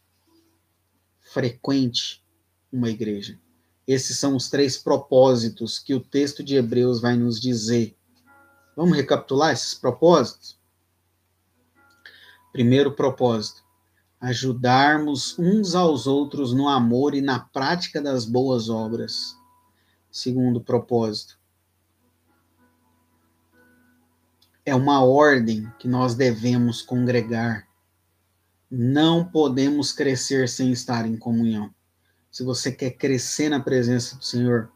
Frequente 1.22 2.22
uma 2.70 2.90
igreja. 2.90 3.40
Esses 3.86 4.18
são 4.18 4.34
os 4.34 4.48
três 4.48 4.78
propósitos 4.78 5.78
que 5.78 5.94
o 5.94 6.00
texto 6.00 6.42
de 6.42 6.56
Hebreus 6.56 7.00
vai 7.00 7.16
nos 7.16 7.40
dizer. 7.40 7.96
Vamos 8.76 8.96
recapitular 8.96 9.52
esses 9.52 9.74
propósitos? 9.74 10.58
Primeiro 12.52 12.92
propósito: 12.92 13.64
ajudarmos 14.20 15.36
uns 15.38 15.74
aos 15.74 16.06
outros 16.06 16.52
no 16.52 16.68
amor 16.68 17.14
e 17.14 17.20
na 17.20 17.40
prática 17.40 18.00
das 18.00 18.24
boas 18.24 18.68
obras. 18.68 19.36
Segundo 20.10 20.60
propósito: 20.60 21.38
é 24.64 24.74
uma 24.74 25.04
ordem 25.04 25.70
que 25.78 25.88
nós 25.88 26.14
devemos 26.14 26.80
congregar. 26.80 27.68
Não 28.70 29.24
podemos 29.24 29.92
crescer 29.92 30.48
sem 30.48 30.72
estar 30.72 31.06
em 31.06 31.16
comunhão. 31.16 31.73
Se 32.34 32.42
você 32.42 32.72
quer 32.72 32.90
crescer 32.90 33.48
na 33.48 33.60
presença 33.60 34.16
do 34.16 34.24
Senhor, 34.24 34.68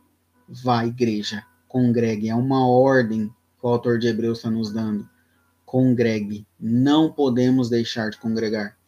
vá 0.48 0.82
à 0.82 0.86
igreja, 0.86 1.44
congregue. 1.66 2.28
É 2.28 2.34
uma 2.36 2.64
ordem 2.64 3.26
que 3.58 3.66
o 3.66 3.68
autor 3.68 3.98
de 3.98 4.06
Hebreus 4.06 4.38
está 4.38 4.48
nos 4.48 4.72
dando. 4.72 5.10
Congregue. 5.66 6.46
Não 6.56 7.12
podemos 7.12 7.68
deixar 7.68 8.10
de 8.10 8.18
congregar. 8.18 8.78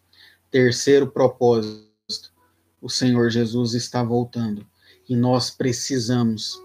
Terceiro 0.52 1.11
propósito: 1.11 2.33
o 2.80 2.88
Senhor 2.88 3.28
Jesus 3.28 3.74
está 3.74 4.04
voltando 4.04 4.64
e 5.09 5.16
nós 5.16 5.50
precisamos 5.50 6.56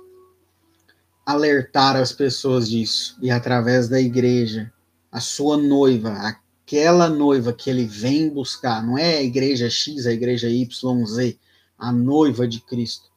alertar 1.26 1.96
as 1.96 2.12
pessoas 2.12 2.70
disso 2.70 3.18
e 3.20 3.32
através 3.32 3.90
da 3.90 4.00
igreja, 4.00 4.72
a 5.12 5.20
sua 5.20 5.58
noiva, 5.58 6.12
aquela 6.12 7.10
noiva 7.10 7.52
que 7.52 7.68
ele 7.68 7.88
vem 7.88 8.30
buscar, 8.30 8.86
não 8.86 8.96
é 8.96 9.18
a 9.18 9.24
igreja 9.24 9.72
X, 9.72 10.06
a 10.06 10.14
igreja 10.14 10.48
YZ, 10.48 11.40
a 11.78 11.92
noiva 11.92 12.48
de 12.48 12.60
Cristo. 12.62 13.10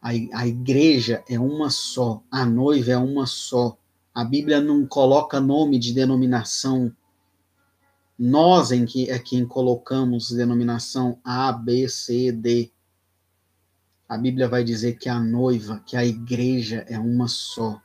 A, 0.00 0.10
a 0.10 0.46
igreja 0.46 1.22
é 1.28 1.38
uma 1.38 1.70
só, 1.70 2.22
a 2.30 2.44
noiva 2.44 2.92
é 2.92 2.98
uma 2.98 3.26
só. 3.26 3.76
A 4.14 4.24
Bíblia 4.24 4.60
não 4.60 4.86
coloca 4.86 5.40
nome 5.40 5.78
de 5.78 5.92
denominação. 5.92 6.94
Nós 8.18 8.70
em 8.72 8.84
que 8.84 9.10
é 9.10 9.18
quem 9.18 9.46
colocamos 9.46 10.30
denominação 10.30 11.18
A, 11.24 11.50
B, 11.52 11.88
C, 11.88 12.30
D 12.30 12.70
a 14.12 14.18
Bíblia 14.18 14.46
vai 14.46 14.62
dizer 14.62 14.98
que 14.98 15.08
a 15.08 15.18
noiva, 15.18 15.82
que 15.86 15.96
a 15.96 16.04
igreja 16.04 16.84
é 16.86 16.98
uma 16.98 17.26
só. 17.28 17.80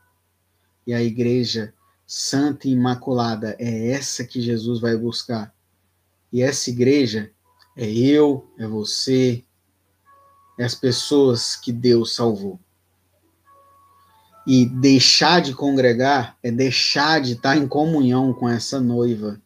E 0.85 0.93
a 0.93 1.01
igreja 1.01 1.73
santa 2.05 2.67
e 2.67 2.71
imaculada 2.71 3.55
é 3.57 3.91
essa 3.91 4.25
que 4.25 4.41
Jesus 4.41 4.81
vai 4.81 4.97
buscar. 4.97 5.55
E 6.29 6.41
essa 6.41 6.69
igreja 6.69 7.31
é 7.77 7.89
eu, 7.89 8.45
é 8.59 8.67
você, 8.67 9.41
é 10.57 10.63
as 10.63 10.75
pessoas 10.75 11.55
que 11.55 11.71
Deus 11.71 12.15
salvou. 12.15 12.59
E 14.45 14.65
deixar 14.65 15.41
de 15.41 15.53
congregar 15.53 16.37
é 16.41 16.49
deixar 16.49 17.21
de 17.21 17.33
estar 17.33 17.57
em 17.57 17.67
comunhão 17.67 18.33
com 18.33 18.47
essa 18.47 18.79
noiva. 18.79 19.41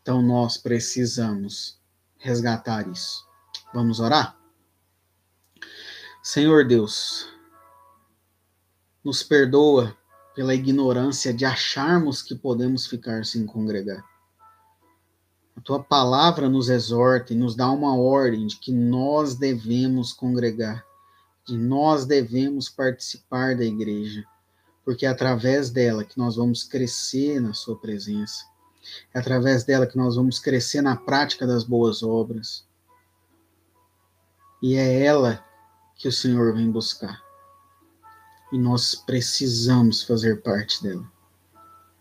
Então 0.00 0.22
nós 0.22 0.56
precisamos 0.56 1.78
resgatar 2.18 2.88
isso. 2.88 3.26
Vamos 3.72 4.00
orar? 4.00 4.36
Senhor 6.22 6.66
Deus, 6.66 7.28
nos 9.04 9.22
perdoa 9.22 9.94
pela 10.34 10.54
ignorância 10.54 11.32
de 11.34 11.44
acharmos 11.44 12.22
que 12.22 12.34
podemos 12.34 12.86
ficar 12.86 13.24
sem 13.24 13.44
congregar. 13.44 14.02
A 15.56 15.60
tua 15.60 15.82
palavra 15.82 16.48
nos 16.48 16.68
exorta 16.68 17.32
e 17.32 17.36
nos 17.36 17.54
dá 17.54 17.70
uma 17.70 17.96
ordem 17.96 18.46
de 18.46 18.56
que 18.56 18.72
nós 18.72 19.34
devemos 19.34 20.12
congregar, 20.12 20.84
de 21.46 21.56
nós 21.56 22.04
devemos 22.04 22.68
participar 22.68 23.56
da 23.56 23.64
igreja, 23.64 24.24
porque 24.84 25.06
é 25.06 25.08
através 25.08 25.70
dela 25.70 26.04
que 26.04 26.18
nós 26.18 26.36
vamos 26.36 26.64
crescer 26.64 27.40
na 27.40 27.54
sua 27.54 27.78
presença. 27.78 28.44
É 29.14 29.18
através 29.18 29.64
dela 29.64 29.86
que 29.86 29.96
nós 29.96 30.16
vamos 30.16 30.38
crescer 30.38 30.82
na 30.82 30.96
prática 30.96 31.46
das 31.46 31.64
boas 31.64 32.02
obras. 32.02 32.66
E 34.62 34.74
é 34.74 35.04
ela 35.04 35.42
que 35.96 36.08
o 36.08 36.12
Senhor 36.12 36.54
vem 36.54 36.70
buscar. 36.70 37.22
e 38.52 38.58
nós 38.58 38.94
precisamos 38.94 40.02
fazer 40.04 40.42
parte 40.42 40.82
dela. 40.82 41.13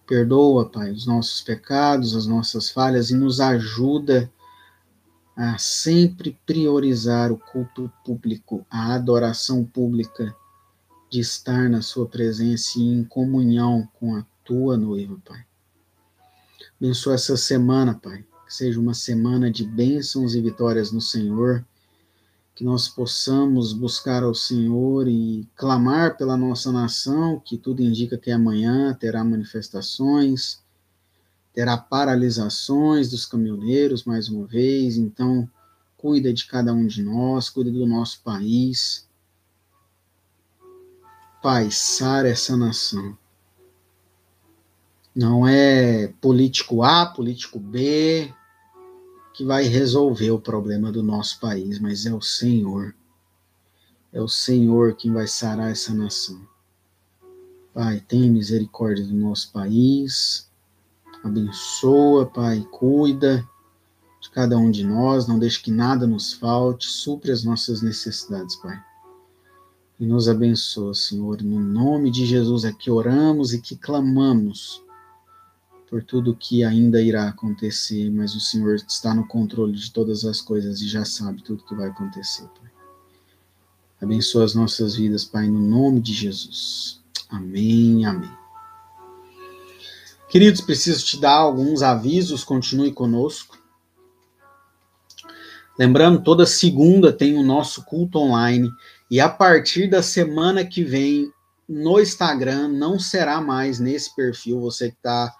Perdoa, 0.06 0.70
Pai, 0.70 0.92
os 0.92 1.06
nossos 1.06 1.42
pecados, 1.42 2.16
as 2.16 2.26
nossas 2.26 2.70
falhas 2.70 3.10
e 3.10 3.16
nos 3.16 3.40
ajuda 3.40 4.32
a 5.36 5.58
sempre 5.58 6.38
priorizar 6.46 7.32
o 7.32 7.38
culto 7.38 7.92
público, 8.06 8.66
a 8.70 8.94
adoração 8.94 9.64
pública, 9.64 10.36
de 11.10 11.20
estar 11.20 11.70
na 11.70 11.82
Sua 11.82 12.08
presença 12.08 12.80
e 12.80 12.82
em 12.82 13.04
comunhão 13.04 13.88
com 14.00 14.16
a 14.16 14.26
Tua 14.44 14.78
noiva, 14.78 15.18
Pai. 15.24 15.46
Abençoa 16.80 17.16
essa 17.16 17.38
semana, 17.38 17.94
Pai, 17.94 18.26
que 18.46 18.54
seja 18.54 18.80
uma 18.80 18.94
semana 18.94 19.50
de 19.50 19.64
bênçãos 19.64 20.36
e 20.36 20.42
vitórias 20.42 20.92
no 20.92 21.02
Senhor 21.02 21.66
que 22.56 22.64
nós 22.64 22.88
possamos 22.88 23.74
buscar 23.74 24.24
ao 24.24 24.36
Senhor 24.36 25.08
e 25.08 25.48
clamar 25.56 26.18
pela 26.18 26.38
nossa 26.38 26.72
nação, 26.72 27.40
que 27.40 27.58
tudo 27.58 27.82
indica 27.82 28.18
que 28.18 28.30
amanhã 28.30 28.94
terá 28.94 29.24
manifestações, 29.24 30.62
terá 31.52 31.78
paralisações 31.78 33.10
dos 33.10 33.26
caminhoneiros 33.26 34.04
mais 34.04 34.30
uma 34.30 34.46
vez, 34.46 34.98
então 34.98 35.50
cuida 35.98 36.34
de 36.34 36.46
cada 36.46 36.74
um 36.74 36.86
de 36.86 37.02
nós, 37.02 37.50
cuida 37.50 37.72
do 37.72 37.88
nosso 37.88 38.22
país. 38.22 39.08
Pai, 41.42 41.72
sara 41.72 42.30
essa 42.30 42.56
nação. 42.56 43.18
Não 45.16 45.48
é 45.48 46.08
político 46.22 46.84
A, 46.84 47.06
político 47.06 47.60
B, 47.60 48.34
que 49.34 49.44
vai 49.44 49.64
resolver 49.64 50.32
o 50.32 50.40
problema 50.40 50.92
do 50.92 51.02
nosso 51.02 51.40
país, 51.40 51.80
mas 51.80 52.06
é 52.06 52.14
o 52.14 52.22
Senhor. 52.22 52.94
É 54.12 54.22
o 54.22 54.28
Senhor 54.28 54.96
quem 54.96 55.12
vai 55.12 55.28
sarar 55.28 55.72
essa 55.72 55.94
nação. 55.94 56.40
Pai, 57.74 58.00
tem 58.08 58.30
misericórdia 58.30 59.04
do 59.04 59.16
nosso 59.16 59.52
país. 59.52 60.48
Abençoa, 61.24 62.28
Pai, 62.28 62.68
cuida 62.72 63.48
de 64.22 64.30
cada 64.30 64.58
um 64.58 64.70
de 64.70 64.86
nós, 64.86 65.28
não 65.28 65.40
deixe 65.40 65.62
que 65.62 65.72
nada 65.72 66.06
nos 66.06 66.32
falte, 66.32 66.86
supre 66.88 67.32
as 67.32 67.44
nossas 67.44 67.82
necessidades, 67.82 68.56
Pai. 68.58 68.80
E 70.00 70.06
nos 70.06 70.30
abençoa, 70.30 70.94
Senhor, 70.94 71.42
no 71.42 71.60
nome 71.60 72.12
de 72.12 72.26
Jesus 72.26 72.64
é 72.64 72.72
que 72.72 72.92
oramos 72.92 73.54
e 73.54 73.60
que 73.60 73.76
clamamos 73.76 74.83
por 75.94 76.04
tudo 76.04 76.36
que 76.36 76.64
ainda 76.64 77.00
irá 77.00 77.28
acontecer, 77.28 78.10
mas 78.10 78.34
o 78.34 78.40
Senhor 78.40 78.74
está 78.78 79.14
no 79.14 79.28
controle 79.28 79.74
de 79.74 79.92
todas 79.92 80.26
as 80.26 80.42
coisas 80.42 80.82
e 80.82 80.88
já 80.88 81.06
sabe 81.06 81.44
tudo 81.44 81.64
que 81.64 81.76
vai 81.76 81.90
acontecer, 81.90 82.48
Pai. 82.60 82.72
Abençoa 84.02 84.44
as 84.44 84.56
nossas 84.56 84.96
vidas, 84.96 85.24
Pai, 85.24 85.48
no 85.48 85.60
nome 85.60 86.02
de 86.02 86.12
Jesus. 86.12 87.00
Amém, 87.30 88.08
amém. 88.08 88.32
Queridos, 90.28 90.62
preciso 90.62 91.06
te 91.06 91.22
dar 91.22 91.36
alguns 91.36 91.84
avisos, 91.84 92.44
continue 92.44 92.92
conosco. 92.92 93.56
Lembrando, 95.78 96.24
toda 96.24 96.48
segunda 96.48 97.14
tem 97.14 97.38
o 97.38 97.44
nosso 97.44 97.86
culto 97.86 98.18
online 98.18 98.68
e 99.12 99.20
a 99.20 99.30
partir 99.30 99.88
da 99.92 100.02
semana 100.02 100.66
que 100.66 100.84
vem 100.84 101.32
no 101.70 102.00
Instagram 102.00 102.68
não 102.68 102.98
será 102.98 103.40
mais 103.40 103.80
nesse 103.80 104.16
perfil, 104.16 104.60
você 104.60 104.90
que 104.90 104.98
está 104.98 105.32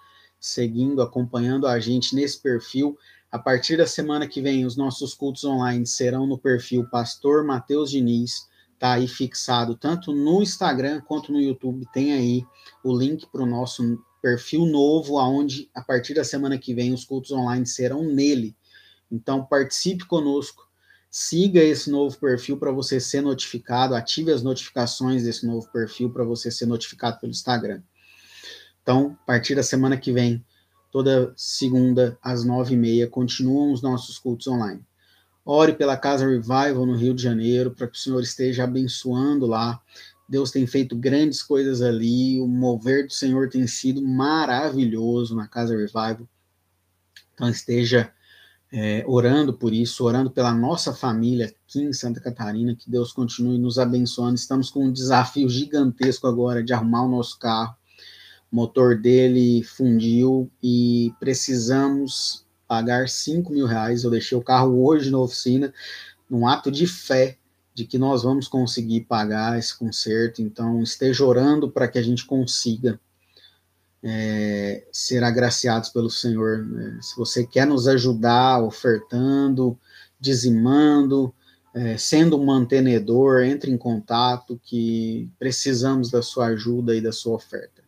seguindo, 0.44 1.00
acompanhando 1.00 1.66
a 1.66 1.80
gente 1.80 2.14
nesse 2.14 2.38
perfil. 2.38 2.98
A 3.32 3.38
partir 3.38 3.78
da 3.78 3.86
semana 3.86 4.28
que 4.28 4.42
vem, 4.42 4.66
os 4.66 4.76
nossos 4.76 5.14
cultos 5.14 5.42
online 5.42 5.86
serão 5.86 6.26
no 6.26 6.36
perfil 6.36 6.86
Pastor 6.90 7.42
Matheus 7.42 7.90
Diniz, 7.90 8.46
tá 8.78 8.92
aí 8.92 9.08
fixado 9.08 9.74
tanto 9.74 10.12
no 10.12 10.42
Instagram 10.42 11.00
quanto 11.00 11.32
no 11.32 11.40
YouTube. 11.40 11.86
Tem 11.94 12.12
aí 12.12 12.44
o 12.84 12.94
link 12.94 13.26
para 13.32 13.42
o 13.42 13.46
nosso 13.46 13.98
perfil 14.20 14.66
novo, 14.66 15.18
aonde 15.18 15.70
a 15.74 15.80
partir 15.80 16.12
da 16.12 16.24
semana 16.24 16.58
que 16.58 16.74
vem 16.74 16.92
os 16.92 17.06
cultos 17.06 17.32
online 17.32 17.66
serão 17.66 18.02
nele. 18.04 18.54
Então 19.10 19.46
participe 19.46 20.04
conosco, 20.06 20.68
siga 21.10 21.62
esse 21.62 21.90
novo 21.90 22.18
perfil 22.18 22.58
para 22.58 22.70
você 22.70 23.00
ser 23.00 23.22
notificado, 23.22 23.94
ative 23.94 24.30
as 24.30 24.42
notificações 24.42 25.24
desse 25.24 25.46
novo 25.46 25.66
perfil 25.72 26.10
para 26.10 26.22
você 26.22 26.50
ser 26.50 26.66
notificado 26.66 27.18
pelo 27.18 27.32
Instagram. 27.32 27.80
Então, 28.84 29.16
a 29.22 29.26
partir 29.26 29.54
da 29.54 29.62
semana 29.62 29.96
que 29.96 30.12
vem, 30.12 30.44
toda 30.92 31.32
segunda 31.34 32.18
às 32.22 32.44
nove 32.44 32.74
e 32.74 32.76
meia, 32.76 33.08
continuam 33.08 33.72
os 33.72 33.80
nossos 33.80 34.18
cultos 34.18 34.46
online. 34.46 34.84
Ore 35.42 35.72
pela 35.72 35.96
Casa 35.96 36.28
Revival 36.28 36.84
no 36.84 36.94
Rio 36.94 37.14
de 37.14 37.22
Janeiro, 37.22 37.70
para 37.70 37.88
que 37.88 37.96
o 37.96 38.00
Senhor 38.00 38.20
esteja 38.20 38.64
abençoando 38.64 39.46
lá. 39.46 39.80
Deus 40.28 40.50
tem 40.50 40.66
feito 40.66 40.94
grandes 40.94 41.42
coisas 41.42 41.80
ali, 41.80 42.38
o 42.38 42.46
mover 42.46 43.06
do 43.06 43.12
Senhor 43.14 43.48
tem 43.48 43.66
sido 43.66 44.02
maravilhoso 44.02 45.34
na 45.34 45.48
Casa 45.48 45.74
Revival. 45.74 46.28
Então, 47.32 47.48
esteja 47.48 48.12
é, 48.70 49.02
orando 49.06 49.54
por 49.54 49.72
isso, 49.72 50.04
orando 50.04 50.30
pela 50.30 50.52
nossa 50.52 50.92
família 50.92 51.46
aqui 51.46 51.80
em 51.80 51.92
Santa 51.94 52.20
Catarina, 52.20 52.76
que 52.76 52.90
Deus 52.90 53.12
continue 53.12 53.58
nos 53.58 53.78
abençoando. 53.78 54.34
Estamos 54.34 54.68
com 54.68 54.84
um 54.84 54.92
desafio 54.92 55.48
gigantesco 55.48 56.26
agora 56.26 56.62
de 56.62 56.74
arrumar 56.74 57.04
o 57.04 57.08
nosso 57.08 57.38
carro 57.38 57.74
motor 58.54 58.96
dele 58.96 59.64
fundiu 59.64 60.48
e 60.62 61.12
precisamos 61.18 62.46
pagar 62.68 63.08
5 63.08 63.52
mil 63.52 63.66
reais. 63.66 64.04
Eu 64.04 64.10
deixei 64.10 64.38
o 64.38 64.42
carro 64.42 64.86
hoje 64.86 65.10
na 65.10 65.18
oficina, 65.18 65.74
num 66.30 66.46
ato 66.46 66.70
de 66.70 66.86
fé 66.86 67.36
de 67.74 67.84
que 67.84 67.98
nós 67.98 68.22
vamos 68.22 68.46
conseguir 68.46 69.00
pagar 69.02 69.58
esse 69.58 69.76
conserto. 69.76 70.40
Então, 70.40 70.80
esteja 70.80 71.24
orando 71.24 71.68
para 71.68 71.88
que 71.88 71.98
a 71.98 72.02
gente 72.02 72.24
consiga 72.24 73.00
é, 74.00 74.86
ser 74.92 75.24
agraciados 75.24 75.88
pelo 75.88 76.08
Senhor. 76.08 76.64
Né? 76.64 76.98
Se 77.02 77.16
você 77.16 77.44
quer 77.44 77.66
nos 77.66 77.88
ajudar 77.88 78.62
ofertando, 78.62 79.76
dizimando, 80.20 81.34
é, 81.74 81.98
sendo 81.98 82.38
um 82.40 82.44
mantenedor, 82.44 83.42
entre 83.42 83.72
em 83.72 83.76
contato 83.76 84.60
que 84.62 85.28
precisamos 85.40 86.08
da 86.08 86.22
sua 86.22 86.46
ajuda 86.46 86.94
e 86.94 87.00
da 87.00 87.10
sua 87.10 87.34
oferta. 87.34 87.83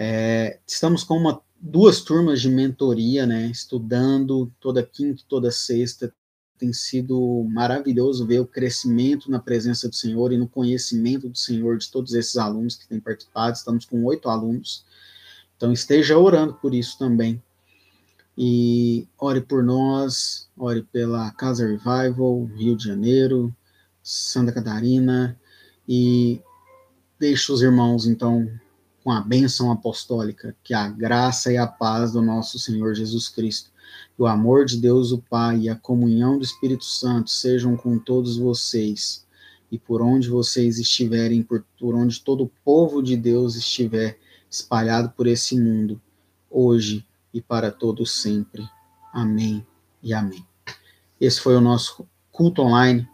É, 0.00 0.60
estamos 0.64 1.02
com 1.02 1.16
uma, 1.16 1.42
duas 1.60 2.00
turmas 2.02 2.40
de 2.40 2.48
mentoria, 2.48 3.26
né, 3.26 3.48
estudando 3.48 4.52
toda 4.60 4.80
quinta 4.80 5.24
toda 5.28 5.50
sexta. 5.50 6.14
Tem 6.56 6.72
sido 6.72 7.44
maravilhoso 7.50 8.24
ver 8.26 8.40
o 8.40 8.46
crescimento 8.46 9.28
na 9.28 9.40
presença 9.40 9.88
do 9.88 9.94
Senhor 9.94 10.32
e 10.32 10.38
no 10.38 10.48
conhecimento 10.48 11.28
do 11.28 11.36
Senhor 11.36 11.78
de 11.78 11.90
todos 11.90 12.14
esses 12.14 12.36
alunos 12.36 12.76
que 12.76 12.88
têm 12.88 13.00
participado. 13.00 13.56
Estamos 13.56 13.84
com 13.84 14.04
oito 14.04 14.28
alunos. 14.28 14.84
Então, 15.56 15.72
esteja 15.72 16.16
orando 16.16 16.54
por 16.54 16.74
isso 16.74 16.96
também. 16.98 17.42
E 18.36 19.08
ore 19.18 19.40
por 19.40 19.64
nós, 19.64 20.48
ore 20.56 20.82
pela 20.82 21.30
Casa 21.32 21.66
Revival, 21.66 22.44
Rio 22.56 22.76
de 22.76 22.84
Janeiro, 22.84 23.54
Santa 24.00 24.52
Catarina, 24.52 25.38
e 25.88 26.40
deixe 27.18 27.50
os 27.50 27.62
irmãos, 27.62 28.06
então, 28.06 28.48
com 29.08 29.12
a 29.12 29.22
bênção 29.22 29.72
apostólica, 29.72 30.54
que 30.62 30.74
a 30.74 30.86
graça 30.86 31.50
e 31.50 31.56
a 31.56 31.66
paz 31.66 32.12
do 32.12 32.20
nosso 32.20 32.58
Senhor 32.58 32.94
Jesus 32.94 33.26
Cristo, 33.26 33.70
o 34.18 34.26
amor 34.26 34.66
de 34.66 34.76
Deus 34.76 35.12
o 35.12 35.18
Pai 35.18 35.60
e 35.60 35.68
a 35.70 35.74
comunhão 35.74 36.36
do 36.36 36.44
Espírito 36.44 36.84
Santo 36.84 37.30
sejam 37.30 37.74
com 37.74 37.98
todos 37.98 38.36
vocês. 38.36 39.24
E 39.72 39.78
por 39.78 40.02
onde 40.02 40.28
vocês 40.28 40.78
estiverem, 40.78 41.42
por, 41.42 41.64
por 41.80 41.94
onde 41.94 42.20
todo 42.20 42.44
o 42.44 42.52
povo 42.62 43.02
de 43.02 43.16
Deus 43.16 43.56
estiver 43.56 44.18
espalhado 44.50 45.08
por 45.16 45.26
esse 45.26 45.58
mundo, 45.58 45.98
hoje 46.50 47.02
e 47.32 47.40
para 47.40 47.70
todos 47.70 48.20
sempre. 48.20 48.68
Amém 49.10 49.66
e 50.02 50.12
amém. 50.12 50.44
Esse 51.18 51.40
foi 51.40 51.56
o 51.56 51.62
nosso 51.62 52.06
culto 52.30 52.60
online. 52.60 53.08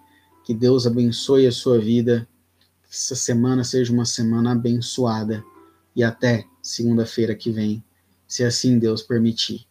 Que 0.45 0.53
Deus 0.53 0.89
abençoe 0.89 1.47
a 1.47 1.53
sua 1.53 1.79
vida. 1.79 2.27
Que 2.83 2.91
essa 2.91 3.15
semana 3.15 3.63
seja 3.63 3.93
uma 3.93 4.05
semana 4.05 4.51
abençoada 4.51 5.45
e 5.95 6.03
até 6.03 6.45
segunda-feira 6.63 7.35
que 7.35 7.51
vem, 7.51 7.85
se 8.27 8.43
assim 8.43 8.79
Deus 8.79 9.03
permitir. 9.03 9.67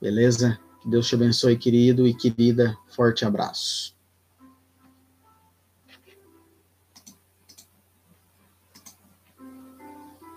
Beleza? 0.00 0.58
Que 0.82 0.90
Deus 0.90 1.08
te 1.08 1.14
abençoe, 1.14 1.56
querido 1.56 2.06
e 2.06 2.14
querida. 2.14 2.76
Forte 2.86 3.24
abraço. 3.24 3.95